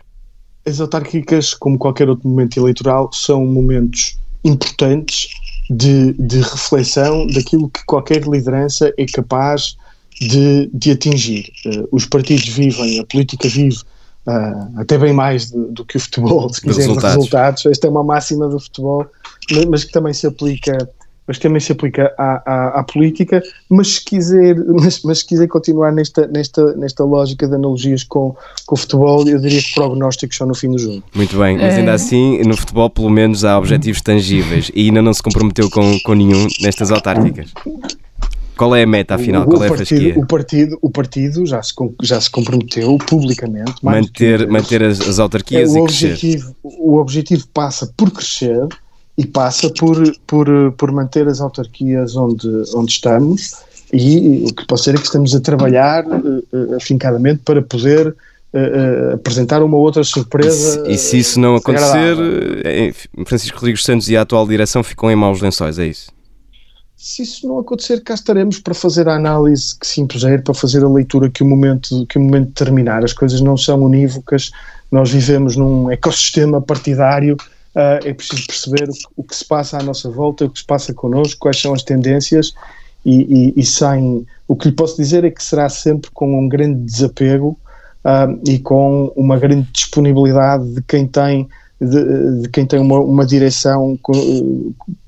[0.66, 5.30] As autárquicas, como qualquer outro momento eleitoral, são momentos importantes
[5.68, 9.76] de, de reflexão daquilo que qualquer liderança é capaz
[10.20, 11.52] de, de atingir.
[11.66, 13.78] Uh, os partidos vivem, a política vive
[14.28, 17.16] uh, até bem mais do, do, que o futebol, se quiser, resultados.
[17.16, 17.66] resultados.
[17.66, 19.06] Esta é uma máxima do futebol,
[19.52, 20.90] mas, mas que também se aplica
[21.28, 25.48] mas também se aplica à, à, à, política, mas se quiser, mas, mas se quiser
[25.48, 30.38] continuar nesta, nesta, nesta lógica de analogias com, com o futebol, eu diria que prognósticos
[30.38, 31.04] são no fim do jogo.
[31.16, 31.96] Muito bem, mas ainda é.
[31.96, 36.14] assim, no futebol pelo menos há objetivos tangíveis e ainda não se comprometeu com, com
[36.14, 37.52] nenhum nestas autárquicas.
[38.56, 39.44] Qual é a meta, afinal?
[39.44, 40.14] O, Qual é a fasquia?
[40.18, 43.74] O partido, o partido já, se, já se comprometeu publicamente.
[43.82, 46.78] Manter, manter as, as autarquias é, o e objetivo, crescer.
[46.80, 48.68] O objetivo passa por crescer
[49.18, 53.52] e passa por, por, por manter as autarquias onde, onde estamos
[53.94, 59.14] e o que pode ser é que estamos a trabalhar uh, afincadamente para poder uh,
[59.14, 60.84] apresentar uma outra surpresa.
[60.88, 62.16] E se, e se isso não acontecer,
[63.28, 66.12] Francisco Rodrigues Santos e a atual direção ficam em maus lençóis, é isso?
[67.04, 70.86] Se isso não acontecer, cá estaremos para fazer a análise que se impuser, para fazer
[70.86, 73.04] a leitura que o momento, que o momento terminar.
[73.04, 74.52] As coisas não são unívocas,
[74.90, 77.36] nós vivemos num ecossistema partidário,
[77.76, 80.60] uh, é preciso perceber o que, o que, se passa à nossa volta, o que
[80.60, 82.54] se passa connosco, quais são as tendências,
[83.06, 84.26] e, e, e sem.
[84.48, 87.60] O que lhe posso dizer é que será sempre com um grande desapego
[88.06, 91.50] uh, e com uma grande disponibilidade de quem tem
[91.84, 93.98] de, de quem tem uma, uma direção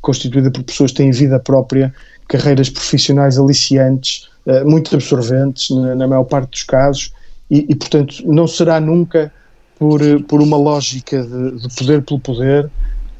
[0.02, 1.94] constituída por pessoas que têm vida própria,
[2.28, 4.30] carreiras profissionais aliciantes,
[4.66, 7.12] muito absorventes, na, maior parte dos casos,
[7.50, 9.32] e, e, portanto não será nunca
[9.78, 12.70] por, por uma lógica de, de poder pelo poder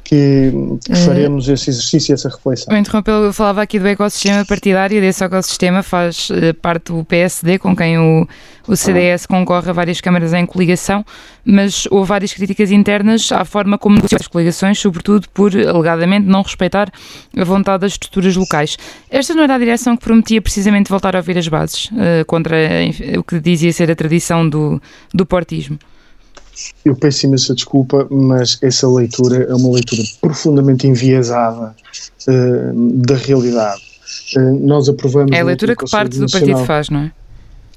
[0.06, 0.52] que,
[0.84, 2.72] que, eh, faremos esse exercício e essa reflexão.
[2.72, 7.58] Eu interrompeu, eu falava aqui do ecossistema partidário, desse ecossistema faz uh, parte o PSD,
[7.58, 8.26] com quem o,
[8.68, 11.04] o CDS concorre a várias câmaras em coligação,
[11.44, 16.42] mas houve várias críticas internas à forma como negociou as coligações, sobretudo por, alegadamente, não
[16.42, 16.88] respeitar
[17.36, 18.76] a vontade das estruturas locais.
[19.10, 22.56] Esta não era a direção que prometia precisamente voltar a ouvir as bases, uh, contra
[23.18, 24.80] o que dizia ser a tradição do,
[25.12, 25.78] do portismo?
[26.84, 31.74] Eu peço imensa desculpa, mas essa leitura é uma leitura profundamente enviesada
[32.28, 33.82] uh, da realidade.
[34.36, 35.32] Uh, nós aprovamos.
[35.32, 37.12] É a leitura que parte do partido faz, não é?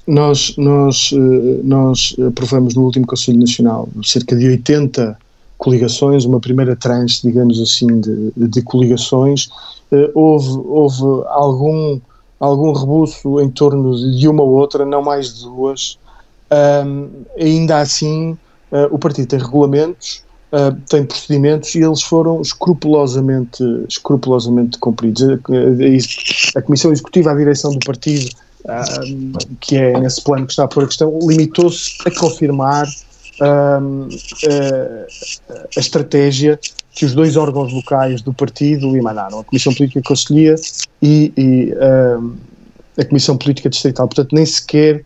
[0.06, 5.16] Nós, nós, uh, nós aprovamos no último Conselho Nacional cerca de 80
[5.58, 9.50] coligações, uma primeira tranche, digamos assim, de, de coligações.
[10.14, 12.00] houve, houve algum,
[12.40, 15.98] algum rebuço em torno de uma ou outra, não mais de duas.
[17.38, 18.38] ainda assim,
[18.70, 25.22] Uh, o partido tem regulamentos, uh, tem procedimentos e eles foram escrupulosamente, escrupulosamente cumpridos.
[25.22, 28.30] A, a, Comissão Executiva, a direção do partido,
[29.60, 32.86] que é nesse plano que está por a questão, limitou-se a confirmar
[33.40, 33.80] a
[35.80, 36.60] estratégia
[36.92, 40.56] que os dois órgãos locais do partido emanaram, a Comissão Política Conselhia
[41.00, 41.74] e, e
[43.00, 44.06] a Comissão Política Distrital.
[44.06, 45.04] Portanto, nem sequer eh,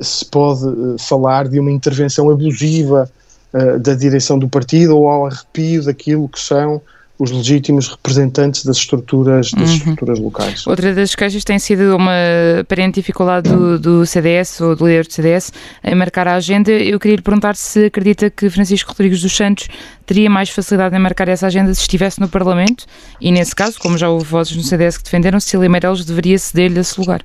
[0.00, 3.10] se pode eh, falar de uma intervenção abusiva
[3.52, 6.80] uh, da direção do partido ou ao arrepio daquilo que são
[7.18, 9.76] os legítimos representantes das estruturas, das uhum.
[9.76, 10.66] estruturas locais.
[10.66, 12.12] Outra das queixas tem sido uma
[12.60, 15.50] aparente dificuldade do, do, CDS ou do líder do CDS
[15.82, 16.70] em marcar a agenda.
[16.70, 19.66] Eu queria lhe perguntar se acredita que Francisco Rodrigues dos Santos
[20.04, 22.84] teria mais facilidade em marcar essa agenda se estivesse no Parlamento
[23.18, 26.80] e, nesse caso, como já houve vozes no CDS que defenderam, Cecília Meirelles deveria ceder-lhe
[26.80, 27.22] esse lugar.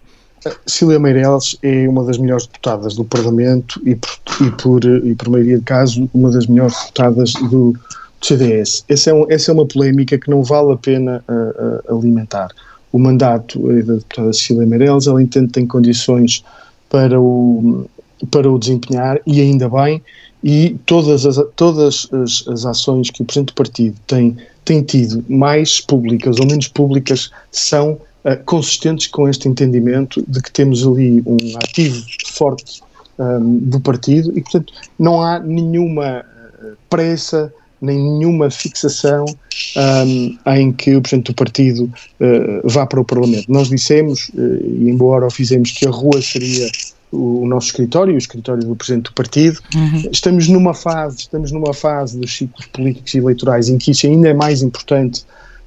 [0.65, 4.09] Cília Meireles é uma das melhores deputadas do Parlamento e por,
[4.41, 7.75] e por, e por maioria de caso, uma das melhores deputadas do,
[8.21, 8.85] CDS.
[8.87, 12.49] Essa é, um, essa é uma polémica que não vale a pena uh, uh, alimentar.
[12.91, 16.43] O mandato da deputada Cília Meireles, ela entende que tem condições
[16.89, 17.85] para o,
[18.29, 20.01] para o desempenhar e ainda bem,
[20.43, 25.23] e todas as, todas as, as ações que o Presidente do Partido tem, tem tido,
[25.29, 31.23] mais públicas ou menos públicas, são uh, consistentes com este entendimento de que temos ali
[31.25, 32.81] um ativo forte
[33.17, 36.25] um, ehm, do partido e, portanto, não há nenhuma
[36.63, 42.85] eh, pressa nem nenhuma fixação um, ehm, em que o Presidente do Partido uh, vá
[42.85, 43.51] para o Parlamento.
[43.51, 46.69] Nós dissemos, uh, e embora o fizemos, que a rua seria
[47.11, 49.59] o, o nosso escritório, o escritório do Presidente do Partido.
[49.73, 50.09] Uhum.
[50.11, 54.29] Estamos numa fase, estamos numa fase dos ciclos políticos e eleitorais em que isso ainda
[54.29, 55.25] é mais importante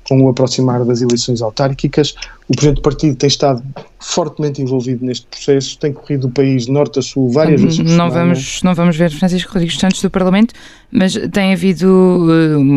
[0.09, 2.15] com o aproximar das eleições autárquicas.
[2.49, 3.63] O Presidente do Partido tem estado
[3.99, 7.79] fortemente envolvido neste processo, tem corrido o país de norte a sul várias vezes.
[7.79, 10.53] Não vamos, não vamos ver Francisco Rodrigues Santos do Parlamento,
[10.93, 12.27] mas tem havido,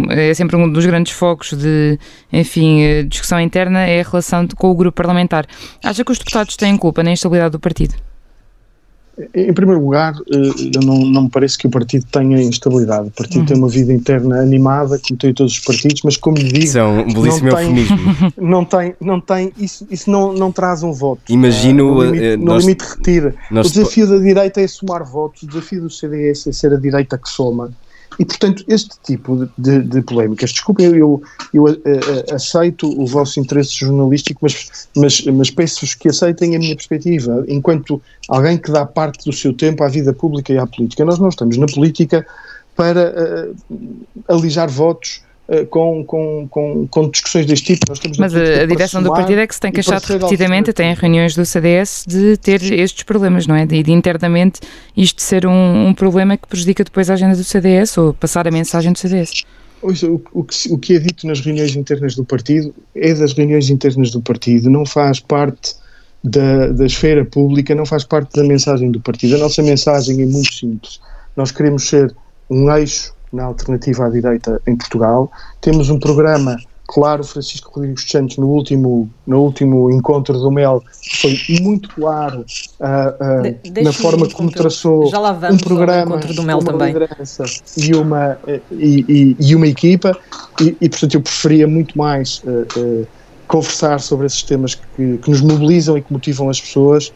[0.10, 2.00] eh, é sempre um dos grandes focos de,
[2.32, 5.46] enfim, eh, discussão interna, é a relação com o grupo parlamentar.
[5.84, 7.96] Acha que os deputados têm culpa na instabilidade do partido?
[9.34, 13.08] Em primeiro lugar, eh, não, não me parece que o partido tenha instabilidade.
[13.08, 13.45] O partido uhum.
[13.47, 16.63] tem uma vida interna animada, como tem todos os partidos, mas como lhe digo.
[16.63, 17.97] Isso é um belíssimo não eufemismo.
[18.38, 21.21] Não tem, não tem, isso, isso não, não traz um voto.
[21.30, 21.91] Imagino.
[21.91, 23.36] Uh, no limite, no nós, limite retira.
[23.51, 27.17] o desafio da direita é somar votos, o desafio do CDS é ser a direita
[27.17, 27.71] que soma.
[28.19, 31.21] E, portanto, este tipo de, de polémicas, desculpem, eu, eu,
[31.53, 36.75] eu uh, aceito o vosso interesse jornalístico, mas, mas, mas peço-vos que aceitem a minha
[36.75, 41.06] perspectiva, enquanto alguém que dá parte do seu tempo à vida pública e à política.
[41.06, 42.25] Nós não estamos na política
[42.75, 43.77] para uh,
[44.27, 45.27] alijar votos eh,
[45.70, 47.86] com, com, com, com, discussões deste tipo.
[48.20, 51.36] Mas a, a direção do partido é que se tem queixado repetidamente, até em reuniões
[51.36, 53.66] do CDS, de ter estes problemas, não é?
[53.66, 54.60] De, de internamente
[54.96, 58.52] isto ser um, um, problema que prejudica depois a agenda do CDS ou passar a
[58.52, 59.44] mensagem do CDS.
[59.82, 59.90] O,
[60.34, 64.12] o, que, o que é dito nas reuniões internas do partido é das reuniões internas
[64.12, 65.76] do partido, não faz parte
[66.24, 69.36] da, da esfera pública, não faz parte da mensagem do partido.
[69.36, 71.00] A nossa mensagem é muito simples.
[71.36, 72.14] Nós queremos ser
[72.50, 75.32] um eixo na alternativa à direita em Portugal.
[75.62, 80.84] Temos um programa, claro, Francisco Rodrigues Santos no último, no último encontro do MEL
[81.22, 82.46] foi muito claro
[82.80, 85.08] uh, uh, na forma como traçou
[85.52, 86.94] um programa, do MEL uma também.
[86.94, 87.44] liderança
[87.78, 88.38] e uma,
[88.72, 90.18] e, e, e uma equipa
[90.62, 93.08] e, e, portanto eu preferia muito mais uh,
[93.48, 97.13] conversar sobre esses temas que, que nos mobilizam e que motivam as pessoas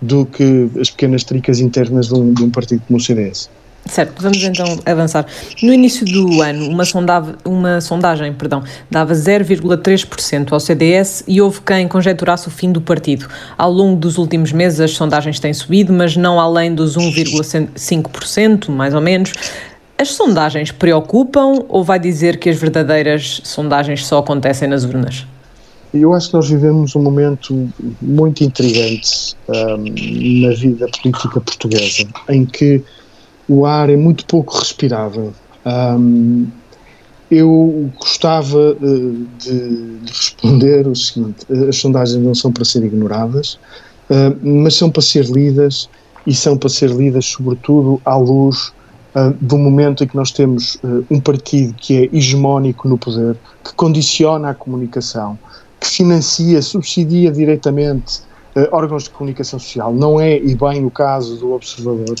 [0.00, 3.48] do que as pequenas tricas internas de um, de um partido como o CDS.
[3.86, 5.26] Certo, vamos então avançar.
[5.60, 11.60] No início do ano, uma, sondava, uma sondagem perdão, dava 0,3% ao CDS e houve
[11.62, 13.26] quem conjeturasse o fim do partido.
[13.58, 18.94] Ao longo dos últimos meses, as sondagens têm subido, mas não além dos 1,5%, mais
[18.94, 19.32] ou menos.
[19.98, 25.26] As sondagens preocupam ou vai dizer que as verdadeiras sondagens só acontecem nas urnas?
[25.92, 27.68] Eu acho que nós vivemos um momento
[28.00, 32.82] muito intrigante um, na vida política portuguesa, em que
[33.48, 35.32] o ar é muito pouco respirável.
[35.64, 36.46] Um,
[37.30, 43.58] eu gostava uh, de, de, responder o seguinte: as sondagens não são para ser ignoradas,
[44.42, 45.88] mas são para ser lidas
[46.26, 48.72] e são para ser lidas, sobretudo, à luz
[49.40, 50.78] do momento em que nós temos
[51.10, 55.38] um partido que é hegemónico no poder, que condiciona a comunicação,
[55.80, 58.20] que financia, subsidia diretamente
[58.70, 59.94] órgãos de comunicação social.
[59.94, 62.16] Não é, e bem, o caso do Observador.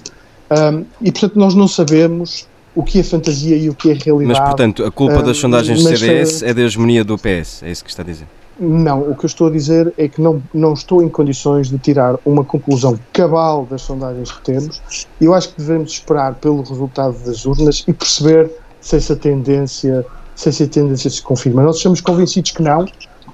[0.52, 4.38] Um, e, portanto, nós não sabemos o que é fantasia e o que é realidade.
[4.38, 7.84] Mas, portanto, a culpa das sondagens do CDS é da hegemonia do PS, é isso
[7.84, 8.26] que está a dizer?
[8.58, 11.78] Não, o que eu estou a dizer é que não, não estou em condições de
[11.78, 14.80] tirar uma conclusão cabal das sondagens que temos.
[15.20, 20.50] Eu acho que devemos esperar pelo resultado das urnas e perceber se essa tendência, se
[20.50, 21.62] essa tendência se confirma.
[21.62, 22.86] Nós estamos convencidos que não,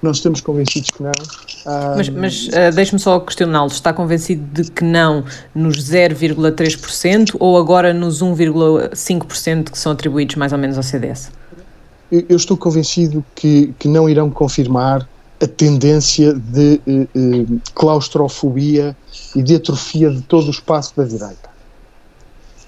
[0.02, 1.12] nós estamos convencidos que não.
[1.96, 7.92] Mas, mas uh, deixe-me só questioná-lo: está convencido de que não nos 0,3% ou agora
[7.92, 11.30] nos 1,5% que são atribuídos mais ou menos ao CDS?
[12.10, 15.06] Eu, eu estou convencido que, que não irão confirmar
[15.40, 18.96] a tendência de uh, uh, claustrofobia
[19.36, 21.47] e de atrofia de todo o espaço da direita.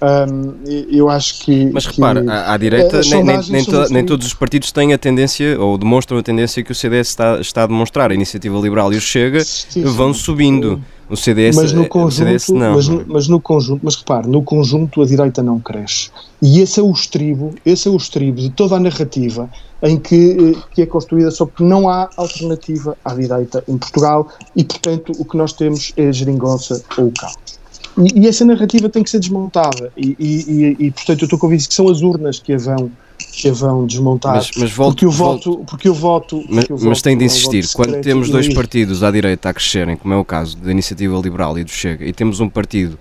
[0.01, 0.55] Um,
[0.89, 1.69] eu acho que.
[1.71, 4.97] Mas repara, à, à direita nem, nem, nem, to, nem, todos os partidos têm a
[4.97, 8.09] tendência, ou demonstram a tendência que o CDS está, está a demonstrar.
[8.09, 10.81] A Iniciativa Liberal e o Chega sim, vão subindo.
[11.07, 12.75] O CDS, mas no conjunto, CDS não.
[12.75, 16.09] Mas, mas, no conjunto, mas repare, no conjunto a direita não cresce.
[16.41, 19.49] E esse é o estribo, esse é o estribo de toda a narrativa
[19.83, 24.29] em que, eh, que é construída só que não há alternativa à direita em Portugal
[24.55, 27.50] e, portanto, o que nós temos é a geringonça ou o caos.
[27.97, 29.91] E, e, essa narrativa tem que ser desmontada.
[29.97, 32.91] E, e, e, portanto, eu estou convencido que são as urnas que a vão,
[33.33, 34.35] que a vão desmontar.
[34.35, 35.51] Mas, mas volto, porque eu voto.
[35.51, 37.67] Volto, porque eu voto mas, eu mas tem de insistir.
[37.73, 41.57] Quando temos dois partidos à direita a crescerem, como é o caso da Iniciativa Liberal
[41.57, 42.97] e do Chega, e temos um partido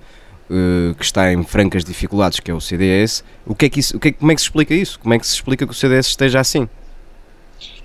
[0.50, 3.96] uh, que está em francas dificuldades, que é o CDS, o que é que isso,
[3.96, 4.98] o que é, como é que se explica isso?
[4.98, 6.68] Como é que se explica que o CDS esteja assim?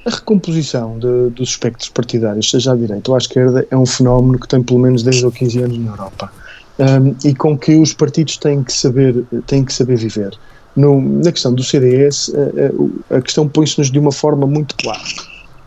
[0.06, 4.40] A recomposição de, dos espectros partidários, seja à direita ou à esquerda, é um fenómeno
[4.40, 6.32] que tem pelo menos 10 ou 15 anos na Europa
[6.78, 10.38] um, e com que os partidos têm que saber, têm que saber viver.
[10.76, 12.32] No, na questão do CDS,
[13.10, 15.02] a, a, questão põe-se-nos de uma forma muito clara.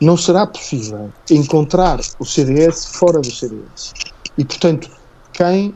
[0.01, 3.95] Não será possível encontrar o CDS fora do CDS.
[4.37, 4.89] E, portanto,
[5.33, 5.75] quem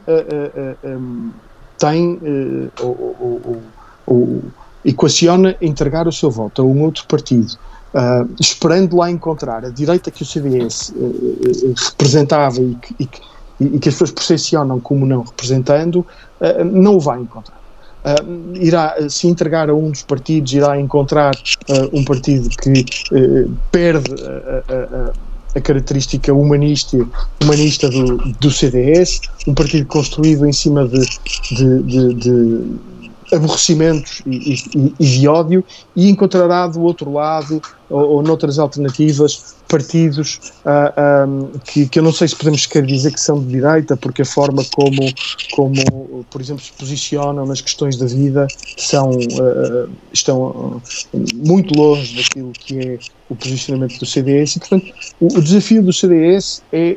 [1.78, 3.62] tem uh, ou,
[4.06, 4.42] ou,
[4.84, 7.56] equaciona entregar o seu voto a um outro partido,
[8.40, 10.94] esperando lá encontrar a direita que o CDS
[11.90, 13.20] representava e que, e que
[13.62, 16.06] e, que as pessoas percepcionam como não representando,
[16.40, 17.60] uh, não o vai encontrar.
[18.04, 22.84] Uh, irá se entregar a um dos partidos, irá encontrar uh, um partido que
[23.70, 26.98] perde a, a, a, característica humanista,
[27.40, 31.00] humanista do, do, CDS, um partido construído em cima de,
[31.52, 32.60] de, de, de
[33.32, 35.64] aborrecimentos e, e, e, de ódio
[35.96, 42.02] e encontrará do outro lado ou, ou noutras alternativas partidos ah, um, que, que, eu
[42.02, 45.00] não sei se podemos querer dizer que são de direita porque a forma como,
[45.52, 50.82] como por exemplo, se posicionam nas questões da vida são, uh, estão
[51.34, 52.98] muito longe daquilo que é
[53.30, 56.96] o posicionamento do CDS e portanto o, o desafio do CDS é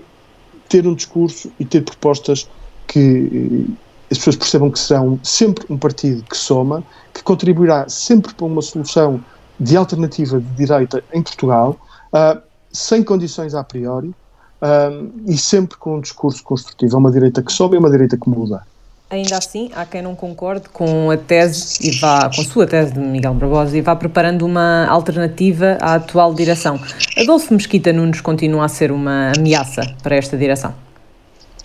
[0.68, 2.46] ter um discurso e ter propostas
[2.88, 3.66] que
[4.12, 8.62] as pessoas percebam que serão sempre um partido que soma, que contribuirá sempre para uma
[8.62, 9.24] solução
[9.60, 11.78] de alternativa de direita em Portugal,
[12.14, 12.42] uh,
[12.72, 16.96] sem condições a priori uh, e sempre com um discurso construtivo.
[16.96, 18.64] É uma direita que sobe e é uma direita que muda.
[19.10, 22.92] Ainda assim, há quem não concorde com a tese e vá, com a sua tese
[22.92, 26.80] de Miguel Barbosa e vá preparando uma alternativa à atual direção.
[27.16, 30.74] Adolfo Mesquita Nunes continua a ser uma ameaça para esta direção?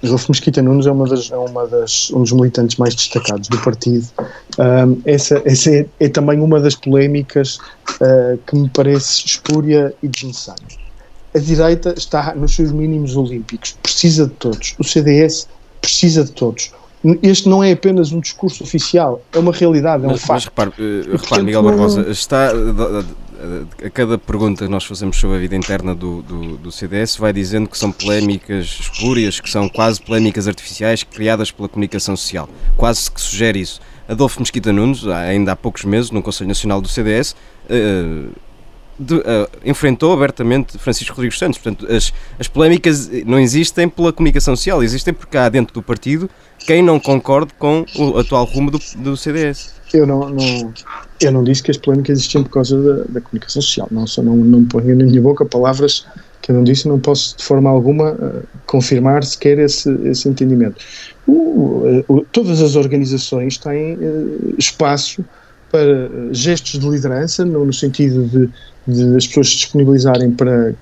[0.03, 3.59] Adolfo Mesquita Nunes é, uma das, é uma das, um dos militantes mais destacados do
[3.59, 4.07] partido.
[4.59, 7.59] Um, essa essa é, é, também uma das polémicas
[8.01, 10.81] uh, que me parece espúria e desnecessária.
[11.35, 14.75] A direita está nos seus mínimos olímpicos, precisa de todos.
[14.79, 15.47] O CDS
[15.81, 16.73] precisa de todos.
[17.23, 20.53] Este não é apenas um discurso oficial, é uma realidade, é um mas, facto.
[20.57, 22.51] Mas repare, uh, repare Miguel Barbosa, está
[23.85, 27.33] a cada pergunta que nós fazemos sobre a vida interna do, do, do, CDS vai
[27.33, 32.49] dizendo que são polémicas espúrias, que são quase polémicas artificiais criadas pela comunicação social.
[32.77, 33.81] Quase que sugere isso.
[34.07, 37.35] Adolfo Mesquita Nunes, ainda há poucos meses, no Conselho Nacional do CDS,
[37.71, 38.33] uh,
[39.01, 41.59] de, uh, enfrentou abertamente Francisco Rodrigues Santos.
[41.59, 46.29] Portanto, as, as polémicas não existem pela comunicação social, existem porque há dentro do partido
[46.59, 49.75] quem não concorde com o atual rumo do, do CDS.
[49.95, 50.75] Eu não, não,
[51.21, 53.89] eu não disse que as polémicas existiam por causa da, da comunicação social.
[53.91, 56.07] Não, só não, não ponho na minha boca palavras
[56.43, 60.77] que eu não disse, não posso de forma alguma uh, confirmar sequer esse, esse entendimento.
[61.27, 63.99] Uh, uh, todas as organizações têm
[64.59, 65.25] espaço
[65.71, 68.51] para gestos de liderança, no, no sentido de,
[68.87, 70.75] de, as pessoas se disponibilizarem para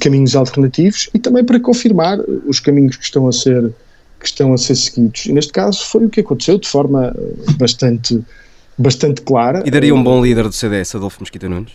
[0.00, 3.70] caminhos alternativos e também para confirmar os caminhos que estão a ser
[4.18, 5.26] que estão a ser seguidos.
[5.26, 7.14] E neste caso foi o que aconteceu de forma
[7.58, 8.22] bastante
[8.80, 9.62] bastante clara.
[9.64, 11.72] E daria um bom líder do CDS, Adolfo Mesquita Nunes?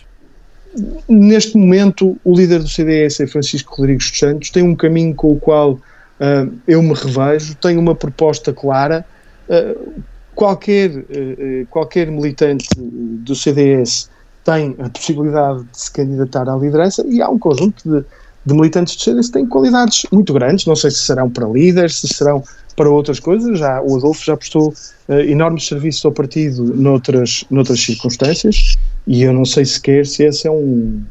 [1.08, 5.32] Neste momento, o líder do CDS é Francisco Rodrigues dos Santos, tem um caminho com
[5.32, 9.06] o qual uh, eu me revejo, tem uma proposta clara.
[9.48, 10.02] Uh,
[10.36, 14.08] qualquer, uh, qualquer militante do CDS
[14.44, 18.04] tem a possibilidade de se candidatar à liderança e há um conjunto de,
[18.44, 22.00] de militantes do CDS que têm qualidades muito grandes, não sei se serão para líderes,
[22.00, 22.44] se serão
[22.76, 23.58] para outras coisas.
[23.58, 24.68] Já, o Adolfo já prestou
[25.08, 28.76] uh, enormes serviços ao partido noutras, noutras circunstâncias
[29.06, 31.02] e eu não sei sequer se esse é um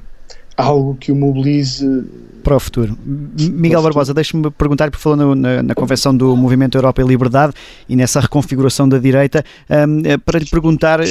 [0.57, 1.85] algo que o mobilize
[2.45, 2.95] para o futuro.
[3.03, 7.53] Miguel Barbosa, deixe-me perguntar, por falando na, na, convenção do Movimento Europa e Liberdade
[7.89, 11.05] e nessa reconfiguração da direita, um, eh, para lhe perguntar eh,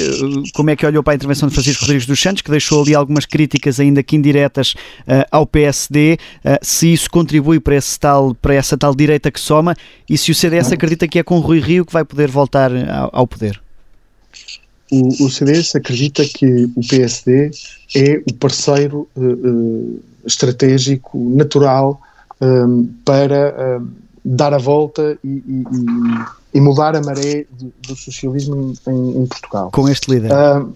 [0.53, 2.95] como é que olhou para a intervenção de Francisco Rodrigues dos Santos, que deixou ali
[2.95, 8.33] algumas críticas, ainda que indiretas, uh, ao PSD, uh, se isso contribui para, esse tal,
[8.33, 9.75] para essa tal direita que soma
[10.09, 13.09] e se o CDS acredita que é com Rui Rio que vai poder voltar ao,
[13.11, 13.59] ao poder.
[14.91, 17.51] O, o, CDS acredita que o PSD
[17.95, 21.99] é o parceiro uh, estratégico, natural,
[22.39, 23.87] um, para um,
[24.23, 25.63] dar a volta e, e,
[26.53, 29.71] e, mudar a maré do, do socialismo em, em, Portugal.
[29.71, 30.31] Com este líder?
[30.31, 30.73] Um,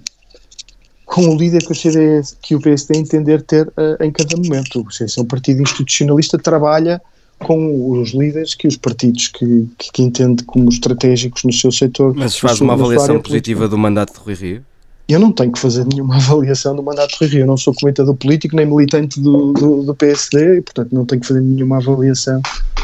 [1.06, 4.82] com o líder que o, CDS, que o PSD entender ter uh, em cada momento.
[4.82, 7.02] O CDS é um partido institucionalista, trabalha
[7.40, 12.14] com os líderes que os partidos que, que, que entende como estratégicos no seu setor.
[12.16, 14.62] Mas faz uma avaliação positiva do mandato de Rui Rio?
[15.08, 17.40] Eu não tenho que fazer nenhuma avaliação do mandato de Rui Rio.
[17.42, 21.22] Eu não sou comentador político nem militante do, do, do, PSD e, portanto, não tenho
[21.22, 22.42] que fazer nenhuma avaliação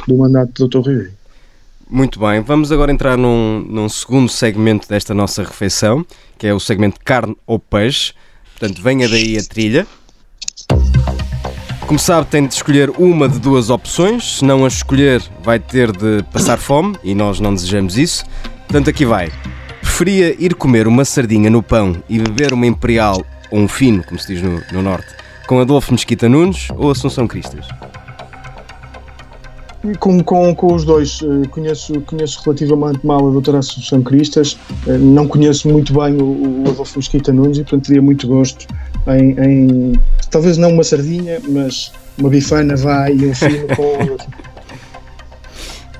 [0.08, 0.86] do mandato do Dr.
[0.88, 1.12] Rui Rio.
[1.88, 6.04] Muito bem, vamos agora entrar num, num segundo segmento desta nossa refeição,
[6.36, 8.12] que é o segmento carne ou peixe.
[8.58, 9.86] Portanto, venha daí a trilha.
[11.88, 14.38] Como sabe, tem de escolher uma de duas opções.
[14.38, 18.26] Se não a escolher, vai ter de passar fome e nós não desejamos isso.
[18.68, 19.32] Portanto, aqui vai.
[19.82, 24.20] Preferia ir comer uma sardinha no pão e beber uma imperial ou um fino, como
[24.20, 25.08] se diz no, no Norte,
[25.48, 27.68] com Adolfo Mesquita Nunes ou Assunção Cristas?
[30.00, 34.58] Com, com, com os dois, eh, conheço, conheço relativamente mal a doutora Assunção Cristas,
[34.88, 38.66] eh, não conheço muito bem o, o Adolfo Mesquita Nunes e, portanto, teria muito gosto
[39.08, 39.94] em, em,
[40.32, 44.04] talvez não uma sardinha, mas uma bifana vai e um fino com.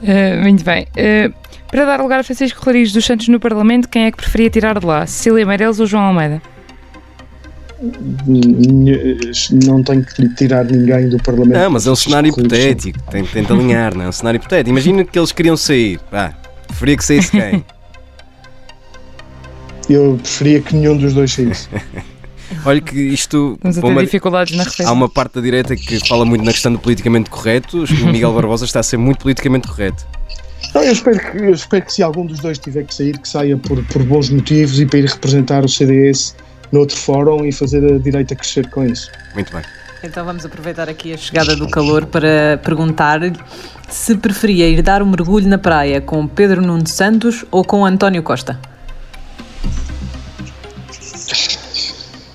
[0.02, 0.88] Uh, muito bem.
[0.98, 1.34] Uh,
[1.68, 4.80] para dar lugar a Francisco Rodrigues dos Santos no Parlamento, quem é que preferia tirar
[4.80, 5.06] de lá?
[5.06, 6.42] Cecília Meireles ou João Almeida?
[9.66, 11.58] Não tenho que tirar ninguém do Parlamento.
[11.58, 12.98] Não, mas é um cenário hipotético.
[13.12, 14.08] Tem, tem de alinhar, não é?
[14.08, 14.70] Um cenário hipotético.
[14.70, 16.00] Imagina que eles queriam sair.
[16.10, 16.34] Pá,
[16.68, 17.66] preferia que saísse quem?
[19.90, 21.70] Eu preferia que nenhum dos dois saísse.
[22.66, 23.54] Olha que isto.
[23.56, 24.88] Estamos a ter uma, dificuldades na refeição.
[24.88, 27.84] Há uma parte da direita que fala muito na questão do politicamente correto.
[27.84, 30.06] O Miguel Barbosa está a ser muito politicamente correto.
[30.74, 33.28] Não, eu, espero que, eu espero que se algum dos dois tiver que sair, que
[33.28, 36.36] saia por, por bons motivos e para ir representar o CDS
[36.72, 39.10] noutro fórum e fazer a direita crescer com isso.
[39.34, 39.64] Muito bem.
[40.04, 43.34] Então vamos aproveitar aqui a chegada do calor para perguntar-lhe
[43.90, 48.22] se preferia ir dar um mergulho na praia com Pedro Nuno Santos ou com António
[48.22, 48.60] Costa.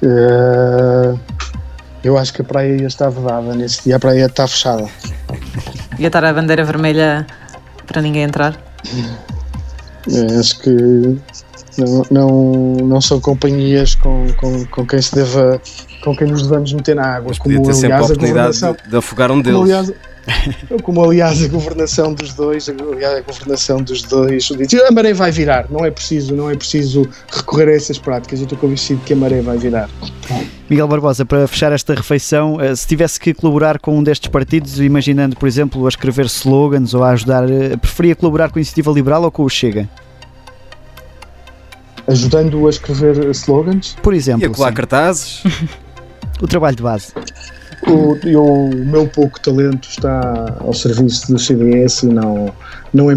[0.03, 1.19] Uh,
[2.03, 4.89] eu acho que a praia ia estar vedada nesse dia, a praia está fechada.
[5.99, 7.27] Ia estar a bandeira vermelha
[7.87, 8.57] para ninguém entrar?
[10.07, 11.19] Uh, acho que
[11.77, 15.61] não, não, não são companhias com, com, com quem se deva
[16.03, 17.29] com quem nos devemos meter na água.
[17.29, 19.59] Mas como, ter aliás, sempre a oportunidade de, de afogar um deles.
[19.59, 19.93] Como, aliás,
[20.83, 25.31] como aliás a governação dos dois, aliás, a governação dos dois diz, a maré vai
[25.31, 29.13] virar, não é preciso, não é preciso recorrer a essas práticas, eu estou convencido que
[29.13, 29.89] a maré vai virar.
[30.69, 34.79] Miguel Barbosa, para fechar esta refeição, eh, se tivesse que colaborar com um destes partidos,
[34.79, 38.93] imaginando, por exemplo, a escrever slogans ou a ajudar, eh, preferia colaborar com a Iniciativa
[38.93, 39.89] Liberal ou com o Chega?
[42.07, 43.97] Ajudando a escrever slogans?
[44.03, 44.43] Por exemplo.
[44.43, 45.43] E a colar cartazes?
[46.41, 47.13] o trabalho de base.
[47.91, 52.53] O, eu, o meu pouco talento está ao serviço do CDS e não,
[52.93, 53.15] não é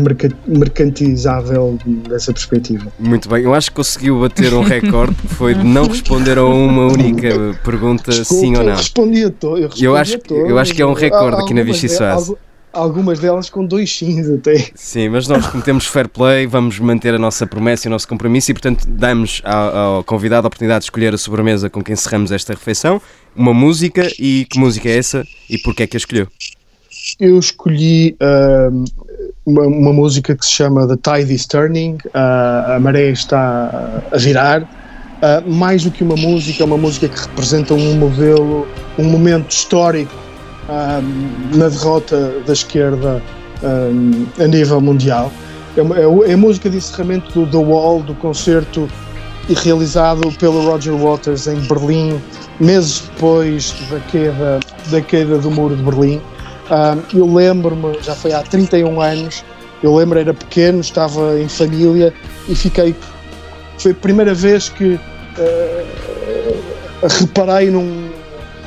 [0.48, 2.92] mercantilizável dessa perspectiva.
[3.00, 6.46] Muito bem, eu acho que conseguiu bater um recorde que foi de não responder a
[6.46, 7.30] uma única
[7.64, 8.72] pergunta Desculpa, sim ou não.
[8.72, 10.50] Eu respondi a, to eu eu acho, a todos.
[10.50, 12.36] Eu acho que é um recorde aqui na Vichy Soase
[12.74, 14.72] algumas delas com dois sims até.
[14.74, 18.52] Sim, mas nós cometemos fair play, vamos manter a nossa promessa e o nosso compromisso
[18.52, 22.32] e, portanto, damos ao, ao convidado a oportunidade de escolher a sobremesa com quem encerramos
[22.32, 23.00] esta refeição,
[23.36, 26.28] uma música e que música é essa e porquê é que a escolheu?
[27.20, 28.86] Eu escolhi uh,
[29.46, 34.18] uma, uma, música que se chama The Tide is Turning, uh, a maré está a
[34.18, 34.64] virar.
[34.64, 38.68] Uh, mais do que uma música, é uma música que representa um modelo,
[38.98, 40.23] um momento histórico
[41.56, 43.22] na derrota da esquerda
[44.40, 45.32] a nível mundial.
[45.76, 48.88] É, é, é, a música de encerramento do The Wall, do concerto
[49.64, 52.22] realizado pelo Roger Waters em Berlim,
[52.60, 54.60] meses depois da queda,
[54.90, 56.22] da queda do Muro de Berlim.
[57.14, 59.44] Eu lembro-me, já foi há 31 anos,
[59.82, 62.14] eu lembro, era pequeno, estava em família
[62.48, 62.96] e fiquei.
[63.78, 65.00] Foi a primeira vez que uh,
[67.20, 68.10] reparei num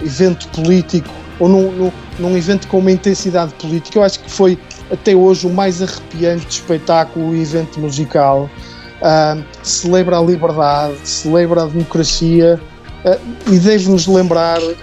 [0.02, 1.08] evento político
[1.38, 3.98] ou num, num, num, evento com uma intensidade política.
[3.98, 4.58] Eu acho que foi
[4.90, 8.48] até hoje o mais arrepiante espetáculo e evento musical.
[8.96, 12.58] Uh, celebra a liberdade, celebra a democracia
[13.04, 14.76] uh, e deve-nos lembrar, uh,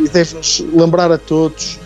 [0.00, 1.78] e deve-nos lembrar a todos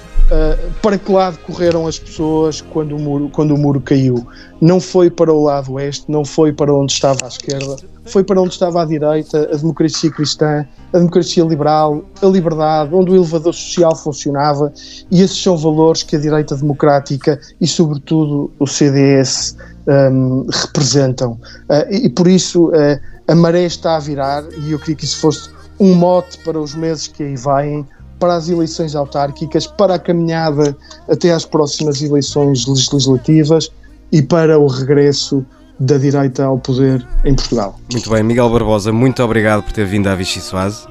[0.80, 4.26] para que lado correram as pessoas quando o, muro, quando o muro caiu.
[4.62, 8.40] Não foi para o lado oeste, não foi para onde estava a esquerda, foi para
[8.40, 13.54] onde estava a direita, a democracia cristã, a democracia liberal, a liberdade, onde o elevador
[13.54, 14.72] social funcionava,
[15.10, 21.32] e esses são valores que a direita democrática e, sobretudo, o CDS um, representam.
[21.68, 25.04] Uh, e, e, por isso uh, a maré está a virar, e eu queria que
[25.04, 27.86] isso fosse um mote para os meses que aí vêm,
[28.18, 30.76] para as eleições autárquicas, para a caminhada
[31.08, 33.70] até às próximas eleições legislativas
[34.12, 35.44] e para o regresso
[35.82, 37.78] da direita ao poder em Portugal.
[37.92, 40.86] Muito bem, Miguel Barbosa, muito obrigado por ter vindo à Vichy Soase.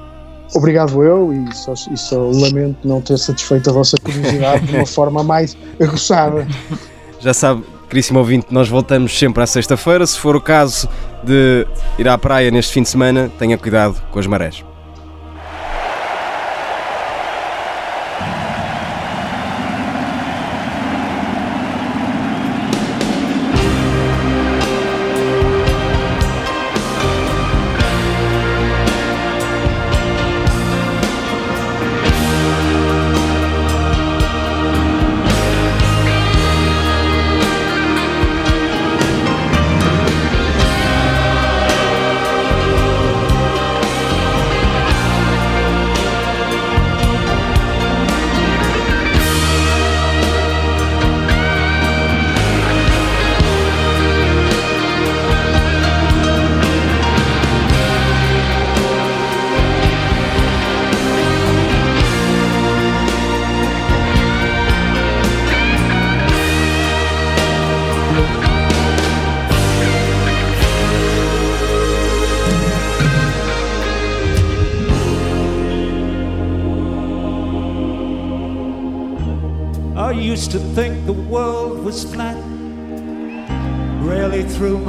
[0.54, 4.84] Obrigado eu e só, e só lamento não ter satisfeito a vossa curiosidade de uma
[4.86, 6.46] forma mais aguçada.
[7.20, 10.06] Já sabe, caríssimo ouvinte, nós voltamos sempre à sexta-feira.
[10.06, 10.86] Se for o caso
[11.24, 11.66] de
[11.98, 14.62] ir à praia neste fim de semana, tenha cuidado com as marés.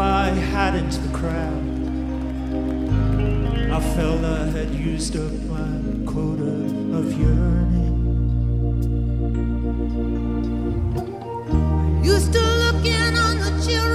[0.04, 1.64] My hat into the crowd.
[3.78, 5.72] I felt I had used up my
[6.12, 6.56] quota
[7.00, 7.96] of yearning.
[12.04, 13.93] Used to look in on the children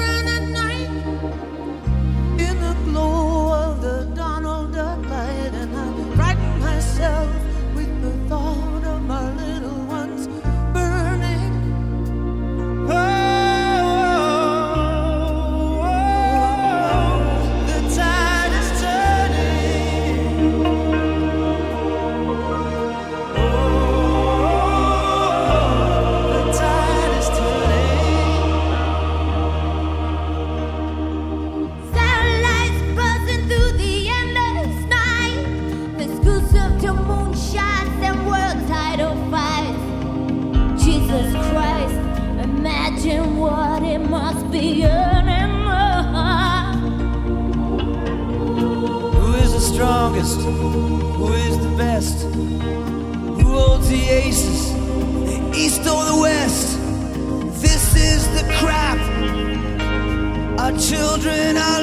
[51.99, 54.73] Who holds the aces?
[54.73, 56.79] The east or the west?
[57.61, 58.99] This is the crap
[60.69, 61.83] our children are